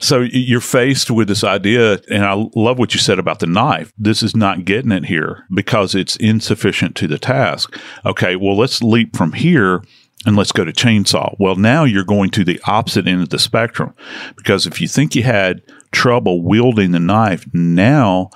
So 0.00 0.20
you're 0.20 0.60
faced 0.60 1.10
with 1.10 1.28
this 1.28 1.44
idea, 1.44 2.00
and 2.10 2.24
I 2.24 2.34
love 2.54 2.78
what 2.78 2.94
you 2.94 3.00
said 3.00 3.18
about 3.18 3.38
the 3.38 3.46
knife. 3.46 3.92
This 3.96 4.22
is 4.22 4.36
not 4.36 4.64
getting 4.64 4.92
it 4.92 5.06
here 5.06 5.44
because 5.52 5.94
it's 5.94 6.16
insufficient 6.16 6.96
to 6.96 7.06
the 7.06 7.18
task. 7.18 7.76
Okay, 8.04 8.36
well, 8.36 8.56
let's 8.56 8.82
leap 8.82 9.16
from 9.16 9.32
here 9.32 9.82
and 10.26 10.36
let's 10.36 10.52
go 10.52 10.64
to 10.64 10.72
chainsaw. 10.72 11.34
Well, 11.38 11.56
now 11.56 11.84
you're 11.84 12.04
going 12.04 12.30
to 12.30 12.44
the 12.44 12.60
opposite 12.66 13.06
end 13.06 13.22
of 13.22 13.28
the 13.30 13.38
spectrum 13.38 13.94
because 14.36 14.66
if 14.66 14.80
you 14.80 14.88
think 14.88 15.14
you 15.14 15.22
had 15.22 15.62
trouble 15.92 16.42
wielding 16.42 16.90
the 16.90 16.98
knife, 16.98 17.46
now 17.52 18.30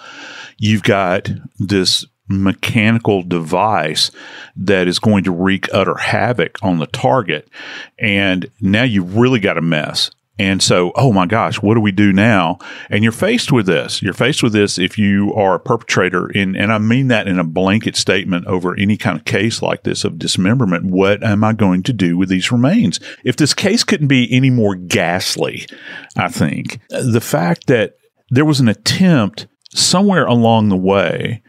you've 0.59 0.85
got 0.85 1.31
this 1.59 2.07
mechanical 2.29 3.23
device 3.23 4.11
that 4.57 4.89
is 4.89 4.99
going 4.99 5.25
to 5.25 5.33
wreak 5.33 5.69
utter 5.73 5.97
havoc 5.97 6.59
on 6.63 6.79
the 6.79 6.87
target. 6.87 7.49
And 7.99 8.51
now 8.61 8.85
you've 8.85 9.17
really 9.17 9.41
got 9.41 9.59
a 9.59 9.63
mess. 9.63 10.11
And 10.39 10.63
so, 10.63 10.93
oh 10.97 11.13
my 11.13 11.27
gosh, 11.27 11.61
what 11.61 11.75
do 11.75 11.81
we 11.81 11.93
do 11.93 12.13
now? 12.13 12.59
And 12.89 13.05
you're 13.05 13.13
faced 13.13 13.53
with 13.53 13.67
this. 13.67 14.01
You're 14.01 14.15
faced 14.15 14.43
with 14.43 14.53
this 14.53 14.79
if 14.79 14.99
you 14.99 15.33
are 15.35 15.55
a 15.55 15.61
perpetrator, 15.61 16.29
in, 16.31 16.57
and 16.57 16.73
I 16.73 16.79
mean 16.79 17.09
that 17.09 17.29
in 17.29 17.39
a 17.39 17.45
blanket 17.45 17.97
statement 17.97 18.47
over 18.47 18.75
any 18.79 18.97
kind 18.97 19.19
of 19.19 19.27
case 19.27 19.61
like 19.61 19.83
this 19.83 20.05
of 20.05 20.19
dismemberment. 20.19 20.87
What 20.87 21.23
am 21.23 21.45
I 21.45 21.53
going 21.53 21.83
to 21.85 21.93
do 21.93 22.17
with 22.17 22.31
these 22.31 22.51
remains? 22.51 22.99
If 23.25 23.37
this 23.37 23.53
case 23.53 23.85
couldn't 23.85 24.09
be 24.09 24.33
any 24.33 24.49
more 24.49 24.75
ghastly, 24.75 25.67
I 26.17 26.29
think 26.29 26.81
the 26.89 27.21
fact 27.21 27.67
that 27.67 27.97
there 28.31 28.47
was 28.47 28.59
an 28.59 28.69
attempt 28.69 29.47
somewhere 29.75 30.25
along 30.25 30.71
the 30.71 30.77
way 30.77 31.43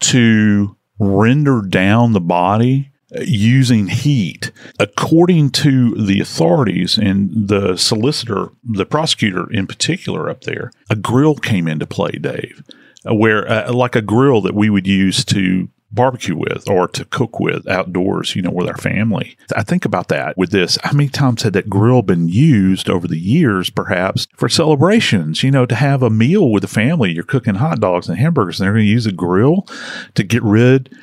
to 0.00 0.76
render 0.98 1.62
down 1.62 2.12
the 2.12 2.20
body 2.20 2.90
using 3.20 3.88
heat. 3.88 4.50
According 4.78 5.50
to 5.50 5.94
the 5.94 6.20
authorities 6.20 6.98
and 6.98 7.48
the 7.48 7.76
solicitor, 7.76 8.48
the 8.64 8.86
prosecutor 8.86 9.50
in 9.52 9.66
particular 9.66 10.28
up 10.28 10.42
there, 10.42 10.72
a 10.90 10.96
grill 10.96 11.36
came 11.36 11.68
into 11.68 11.86
play, 11.86 12.12
Dave, 12.12 12.62
where 13.04 13.48
uh, 13.50 13.72
like 13.72 13.96
a 13.96 14.02
grill 14.02 14.40
that 14.42 14.54
we 14.54 14.70
would 14.70 14.86
use 14.86 15.24
to 15.26 15.68
barbecue 15.90 16.36
with 16.36 16.68
or 16.68 16.88
to 16.88 17.04
cook 17.04 17.38
with 17.40 17.68
outdoors, 17.68 18.34
you 18.34 18.42
know, 18.42 18.50
with 18.50 18.68
our 18.68 18.76
family. 18.76 19.36
I 19.54 19.62
think 19.62 19.84
about 19.84 20.08
that 20.08 20.36
with 20.36 20.50
this. 20.50 20.78
How 20.82 20.92
many 20.92 21.08
times 21.08 21.42
had 21.42 21.52
that 21.54 21.70
grill 21.70 22.02
been 22.02 22.28
used 22.28 22.90
over 22.90 23.06
the 23.06 23.18
years, 23.18 23.70
perhaps 23.70 24.26
for 24.36 24.48
celebrations, 24.48 25.42
you 25.42 25.50
know, 25.50 25.66
to 25.66 25.74
have 25.74 26.02
a 26.02 26.10
meal 26.10 26.50
with 26.50 26.62
the 26.62 26.68
family? 26.68 27.12
You're 27.12 27.24
cooking 27.24 27.56
hot 27.56 27.80
dogs 27.80 28.08
and 28.08 28.18
hamburgers, 28.18 28.60
and 28.60 28.66
they're 28.66 28.74
going 28.74 28.84
to 28.84 28.90
use 28.90 29.06
a 29.06 29.12
grill 29.12 29.66
to 30.14 30.22
get 30.22 30.42
rid 30.42 30.94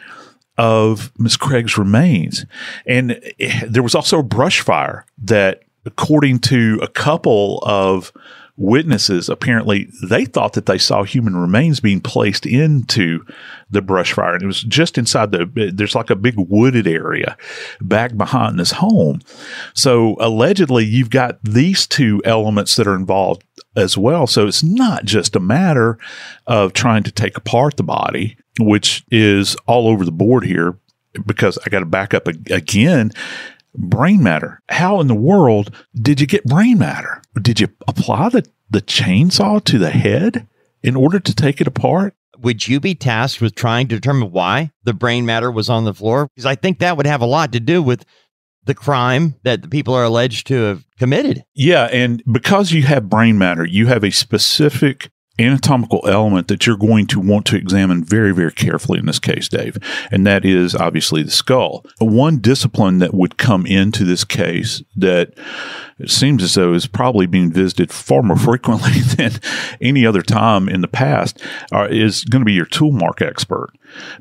of 0.57 1.11
Miss 1.17 1.37
Craig's 1.37 1.77
remains. 1.77 2.45
And 2.85 3.19
eh, 3.39 3.65
there 3.67 3.83
was 3.83 3.95
also 3.95 4.19
a 4.19 4.23
brush 4.23 4.61
fire 4.61 5.05
that, 5.23 5.63
according 5.85 6.39
to 6.39 6.79
a 6.81 6.87
couple 6.87 7.59
of 7.63 8.11
witnesses, 8.55 9.29
apparently 9.29 9.89
they 10.03 10.25
thought 10.25 10.53
that 10.53 10.67
they 10.67 10.77
saw 10.77 11.03
human 11.03 11.35
remains 11.35 11.79
being 11.79 11.99
placed 11.99 12.45
into 12.45 13.25
the 13.71 13.81
brush 13.81 14.13
fire. 14.13 14.35
And 14.35 14.43
it 14.43 14.47
was 14.47 14.61
just 14.61 14.97
inside 14.97 15.31
the, 15.31 15.71
there's 15.73 15.95
like 15.95 16.11
a 16.11 16.15
big 16.15 16.35
wooded 16.37 16.85
area 16.85 17.35
back 17.81 18.15
behind 18.15 18.59
this 18.59 18.71
home. 18.71 19.21
So 19.73 20.15
allegedly, 20.19 20.85
you've 20.85 21.09
got 21.09 21.39
these 21.43 21.87
two 21.87 22.21
elements 22.25 22.75
that 22.75 22.87
are 22.87 22.95
involved 22.95 23.43
as 23.75 23.97
well. 23.97 24.27
So 24.27 24.45
it's 24.45 24.63
not 24.63 25.03
just 25.03 25.35
a 25.35 25.39
matter 25.39 25.97
of 26.45 26.73
trying 26.73 27.01
to 27.03 27.11
take 27.11 27.37
apart 27.37 27.77
the 27.77 27.83
body 27.83 28.37
which 28.59 29.03
is 29.11 29.55
all 29.65 29.87
over 29.87 30.05
the 30.05 30.11
board 30.11 30.45
here 30.45 30.77
because 31.25 31.57
I 31.65 31.69
got 31.69 31.79
to 31.79 31.85
back 31.85 32.13
up 32.13 32.27
again. 32.27 33.11
Brain 33.75 34.21
matter. 34.21 34.59
How 34.69 34.99
in 35.01 35.07
the 35.07 35.15
world 35.15 35.73
did 35.95 36.21
you 36.21 36.27
get 36.27 36.45
brain 36.45 36.77
matter? 36.77 37.21
Did 37.41 37.59
you 37.59 37.69
apply 37.87 38.29
the, 38.29 38.47
the 38.69 38.81
chainsaw 38.81 39.63
to 39.65 39.77
the 39.77 39.89
head 39.89 40.47
in 40.83 40.95
order 40.95 41.19
to 41.19 41.35
take 41.35 41.59
it 41.59 41.67
apart? 41.67 42.15
Would 42.39 42.67
you 42.67 42.79
be 42.79 42.93
tasked 42.93 43.41
with 43.41 43.55
trying 43.55 43.87
to 43.87 43.95
determine 43.95 44.31
why 44.31 44.71
the 44.83 44.93
brain 44.93 45.25
matter 45.25 45.49
was 45.49 45.69
on 45.69 45.85
the 45.85 45.93
floor? 45.93 46.27
Because 46.35 46.45
I 46.45 46.55
think 46.55 46.79
that 46.79 46.97
would 46.97 47.07
have 47.07 47.21
a 47.21 47.25
lot 47.25 47.51
to 47.53 47.59
do 47.59 47.81
with 47.81 48.05
the 48.65 48.75
crime 48.75 49.35
that 49.43 49.61
the 49.61 49.67
people 49.67 49.93
are 49.93 50.03
alleged 50.03 50.47
to 50.47 50.55
have 50.63 50.85
committed. 50.97 51.43
Yeah. 51.53 51.85
And 51.85 52.23
because 52.31 52.71
you 52.71 52.83
have 52.83 53.09
brain 53.09 53.37
matter, 53.37 53.65
you 53.65 53.87
have 53.87 54.03
a 54.03 54.11
specific 54.11 55.09
anatomical 55.39 56.01
element 56.07 56.47
that 56.47 56.67
you're 56.67 56.77
going 56.77 57.07
to 57.07 57.19
want 57.19 57.45
to 57.47 57.55
examine 57.55 58.03
very, 58.03 58.31
very 58.33 58.51
carefully 58.51 58.99
in 58.99 59.07
this 59.07 59.19
case, 59.19 59.47
Dave, 59.47 59.77
and 60.11 60.27
that 60.27 60.45
is 60.45 60.75
obviously 60.75 61.23
the 61.23 61.31
skull. 61.31 61.85
One 61.99 62.37
discipline 62.37 62.99
that 62.99 63.13
would 63.13 63.37
come 63.37 63.65
into 63.65 64.03
this 64.03 64.23
case 64.23 64.83
that 64.95 65.33
it 65.97 66.11
seems 66.11 66.43
as 66.43 66.53
though 66.53 66.73
is 66.73 66.85
probably 66.85 67.25
being 67.25 67.51
visited 67.51 67.91
far 67.91 68.21
more 68.21 68.37
frequently 68.37 69.01
than 69.01 69.31
any 69.81 70.05
other 70.05 70.21
time 70.21 70.69
in 70.69 70.81
the 70.81 70.87
past 70.87 71.41
uh, 71.73 71.87
is 71.89 72.23
going 72.25 72.41
to 72.41 72.45
be 72.45 72.53
your 72.53 72.65
tool 72.65 72.91
mark 72.91 73.21
expert 73.21 73.71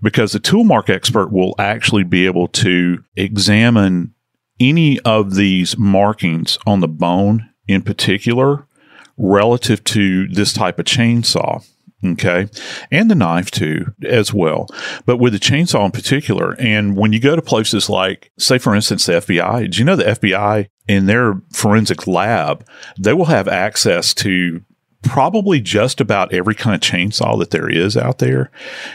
because 0.00 0.32
the 0.32 0.40
tool 0.40 0.64
mark 0.64 0.88
expert 0.88 1.30
will 1.30 1.54
actually 1.58 2.04
be 2.04 2.24
able 2.24 2.48
to 2.48 3.02
examine 3.16 4.14
any 4.60 4.98
of 5.00 5.34
these 5.34 5.76
markings 5.76 6.58
on 6.66 6.80
the 6.80 6.88
bone 6.88 7.50
in 7.66 7.82
particular 7.82 8.66
relative 9.16 9.82
to 9.84 10.28
this 10.28 10.52
type 10.52 10.78
of 10.78 10.84
chainsaw. 10.84 11.64
Okay. 12.04 12.48
And 12.90 13.10
the 13.10 13.14
knife 13.14 13.50
too, 13.50 13.94
as 14.04 14.34
well. 14.34 14.66
But 15.06 15.18
with 15.18 15.32
the 15.34 15.38
chainsaw 15.38 15.84
in 15.84 15.92
particular, 15.92 16.56
and 16.58 16.96
when 16.96 17.12
you 17.12 17.20
go 17.20 17.36
to 17.36 17.42
places 17.42 17.88
like, 17.88 18.32
say, 18.38 18.58
for 18.58 18.74
instance, 18.74 19.06
the 19.06 19.14
FBI, 19.14 19.70
do 19.70 19.78
you 19.78 19.84
know 19.84 19.94
the 19.94 20.04
FBI 20.04 20.68
in 20.88 21.06
their 21.06 21.40
forensic 21.52 22.08
lab, 22.08 22.66
they 22.98 23.12
will 23.12 23.26
have 23.26 23.46
access 23.46 24.12
to 24.14 24.62
probably 25.02 25.60
just 25.60 26.00
about 26.00 26.32
every 26.32 26.54
kind 26.54 26.74
of 26.74 26.80
chainsaw 26.80 27.38
that 27.38 27.50
there 27.50 27.68
is 27.68 27.96
out 27.96 28.18
there. 28.18 28.50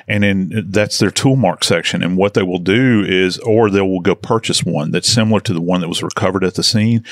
And 0.08 0.24
then 0.24 0.68
that's 0.70 1.00
their 1.00 1.12
tool 1.12 1.36
mark 1.36 1.64
section. 1.64 2.02
And 2.02 2.18
what 2.18 2.34
they 2.34 2.44
will 2.44 2.60
do 2.60 3.04
is, 3.08 3.38
or 3.40 3.70
they 3.70 3.82
will 3.82 4.00
go 4.00 4.16
purchase 4.16 4.64
one 4.64 4.92
that's 4.92 5.10
similar 5.10 5.40
to 5.42 5.54
the 5.54 5.62
one 5.62 5.82
that 5.82 5.90
was 5.90 6.04
recovered 6.04 6.44
at 6.44 6.56
the 6.56 6.64
scene. 6.64 7.04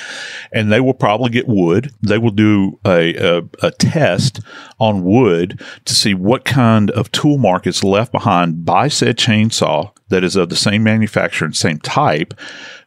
And 0.52 0.72
they 0.72 0.80
will 0.80 0.94
probably 0.94 1.30
get 1.30 1.48
wood. 1.48 1.92
They 2.02 2.18
will 2.18 2.32
do 2.32 2.80
a, 2.86 3.16
a, 3.16 3.44
a 3.62 3.72
test 3.72 4.40
on 4.80 5.04
wood 5.04 5.62
to 5.86 5.94
see 5.94 6.14
what 6.14 6.46
kind 6.46 6.90
of 6.92 7.12
tool 7.12 7.38
mark 7.38 7.68
is 7.68 7.84
left 7.84 8.12
behind 8.12 8.66
by 8.66 8.88
said 8.88 9.18
chainsaw 9.18 9.92
that 10.10 10.24
is 10.24 10.36
of 10.36 10.50
the 10.50 10.56
same 10.56 10.84
manufacturer 10.84 11.46
and 11.46 11.56
same 11.56 11.80
type 11.80 12.34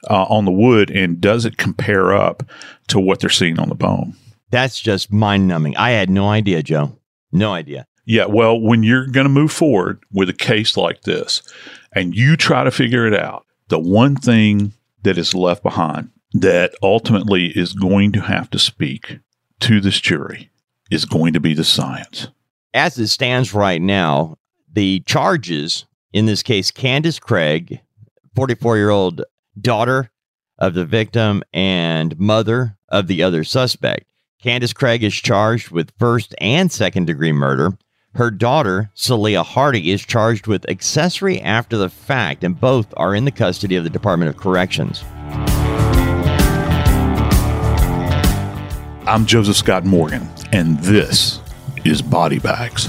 uh, 0.09 0.25
on 0.25 0.45
the 0.45 0.53
wood. 0.53 0.91
And 0.91 1.21
does 1.21 1.45
it 1.45 1.59
compare 1.59 2.13
up 2.13 2.43
to 2.89 2.99
what 2.99 3.21
they're 3.21 3.31
seeing 3.31 3.59
on 3.59 3.69
the 3.69 3.75
bone? 3.75 4.17
That's 4.51 4.81
just 4.81 5.13
mind 5.13 5.49
numbing. 5.49 5.77
I 5.77 5.91
had 5.91 6.11
no 6.11 6.29
idea, 6.29 6.63
Joe. 6.63 6.99
No 7.33 7.53
idea. 7.53 7.87
Yeah. 8.05 8.27
Well, 8.27 8.59
when 8.59 8.83
you're 8.83 9.07
going 9.07 9.27
to 9.27 9.33
move 9.33 9.53
forward 9.53 10.03
with 10.13 10.31
a 10.31 10.35
case 10.35 10.77
like 10.77 11.03
this 11.03 11.43
and 11.93 12.15
you 12.15 12.37
try 12.37 12.65
to 12.65 12.71
figure 12.71 13.07
it 13.07 13.15
out, 13.15 13.45
the 13.69 13.79
one 13.79 14.17
thing 14.17 14.73
that 15.03 15.19
is 15.19 15.35
left 15.35 15.63
behind 15.63 16.11
that 16.33 16.75
ultimately 16.83 17.47
is 17.49 17.73
going 17.73 18.13
to 18.13 18.21
have 18.21 18.51
to 18.51 18.59
speak 18.59 19.19
to 19.61 19.81
this 19.81 20.01
jury 20.01 20.51
is 20.91 21.05
going 21.05 21.33
to 21.35 21.41
be 21.41 21.55
the 21.55 21.65
science. 21.65 22.29
As 22.73 22.99
it 22.99 23.09
stands 23.09 23.53
right 23.53 23.81
now, 23.81 24.37
the 24.73 25.01
charges 25.01 25.87
in 26.13 26.27
this 26.27 26.43
case, 26.43 26.71
Candace 26.71 27.19
Craig, 27.19 27.81
44 28.35 28.77
year 28.77 28.91
old 28.91 29.23
daughter 29.61 30.11
of 30.59 30.75
the 30.75 30.85
victim 30.85 31.43
and 31.53 32.19
mother 32.19 32.77
of 32.89 33.07
the 33.07 33.23
other 33.23 33.45
suspect, 33.45 34.05
Candace 34.41 34.73
Craig 34.73 35.03
is 35.03 35.15
charged 35.17 35.73
with 35.73 35.91
first 35.99 36.33
and 36.41 36.71
second 36.71 37.07
degree 37.07 37.33
murder. 37.33 37.77
Her 38.15 38.31
daughter, 38.31 38.89
Celia 38.95 39.43
Hardy, 39.43 39.91
is 39.91 40.01
charged 40.01 40.47
with 40.47 40.69
accessory 40.71 41.41
after 41.41 41.77
the 41.77 41.91
fact, 41.91 42.45
and 42.45 42.59
both 42.59 42.87
are 42.97 43.17
in 43.17 43.25
the 43.25 43.33
custody 43.33 43.75
of 43.75 43.83
the 43.83 43.91
Department 43.91 44.29
of 44.29 44.37
Corrections. 44.37 45.03
I'm 49.09 49.27
Joseph 49.27 49.57
Scott 49.57 49.85
Morgan, 49.85 50.29
and 50.53 50.79
this 50.79 51.41
is 51.85 52.01
Body 52.01 52.39
Bags. 52.39 52.89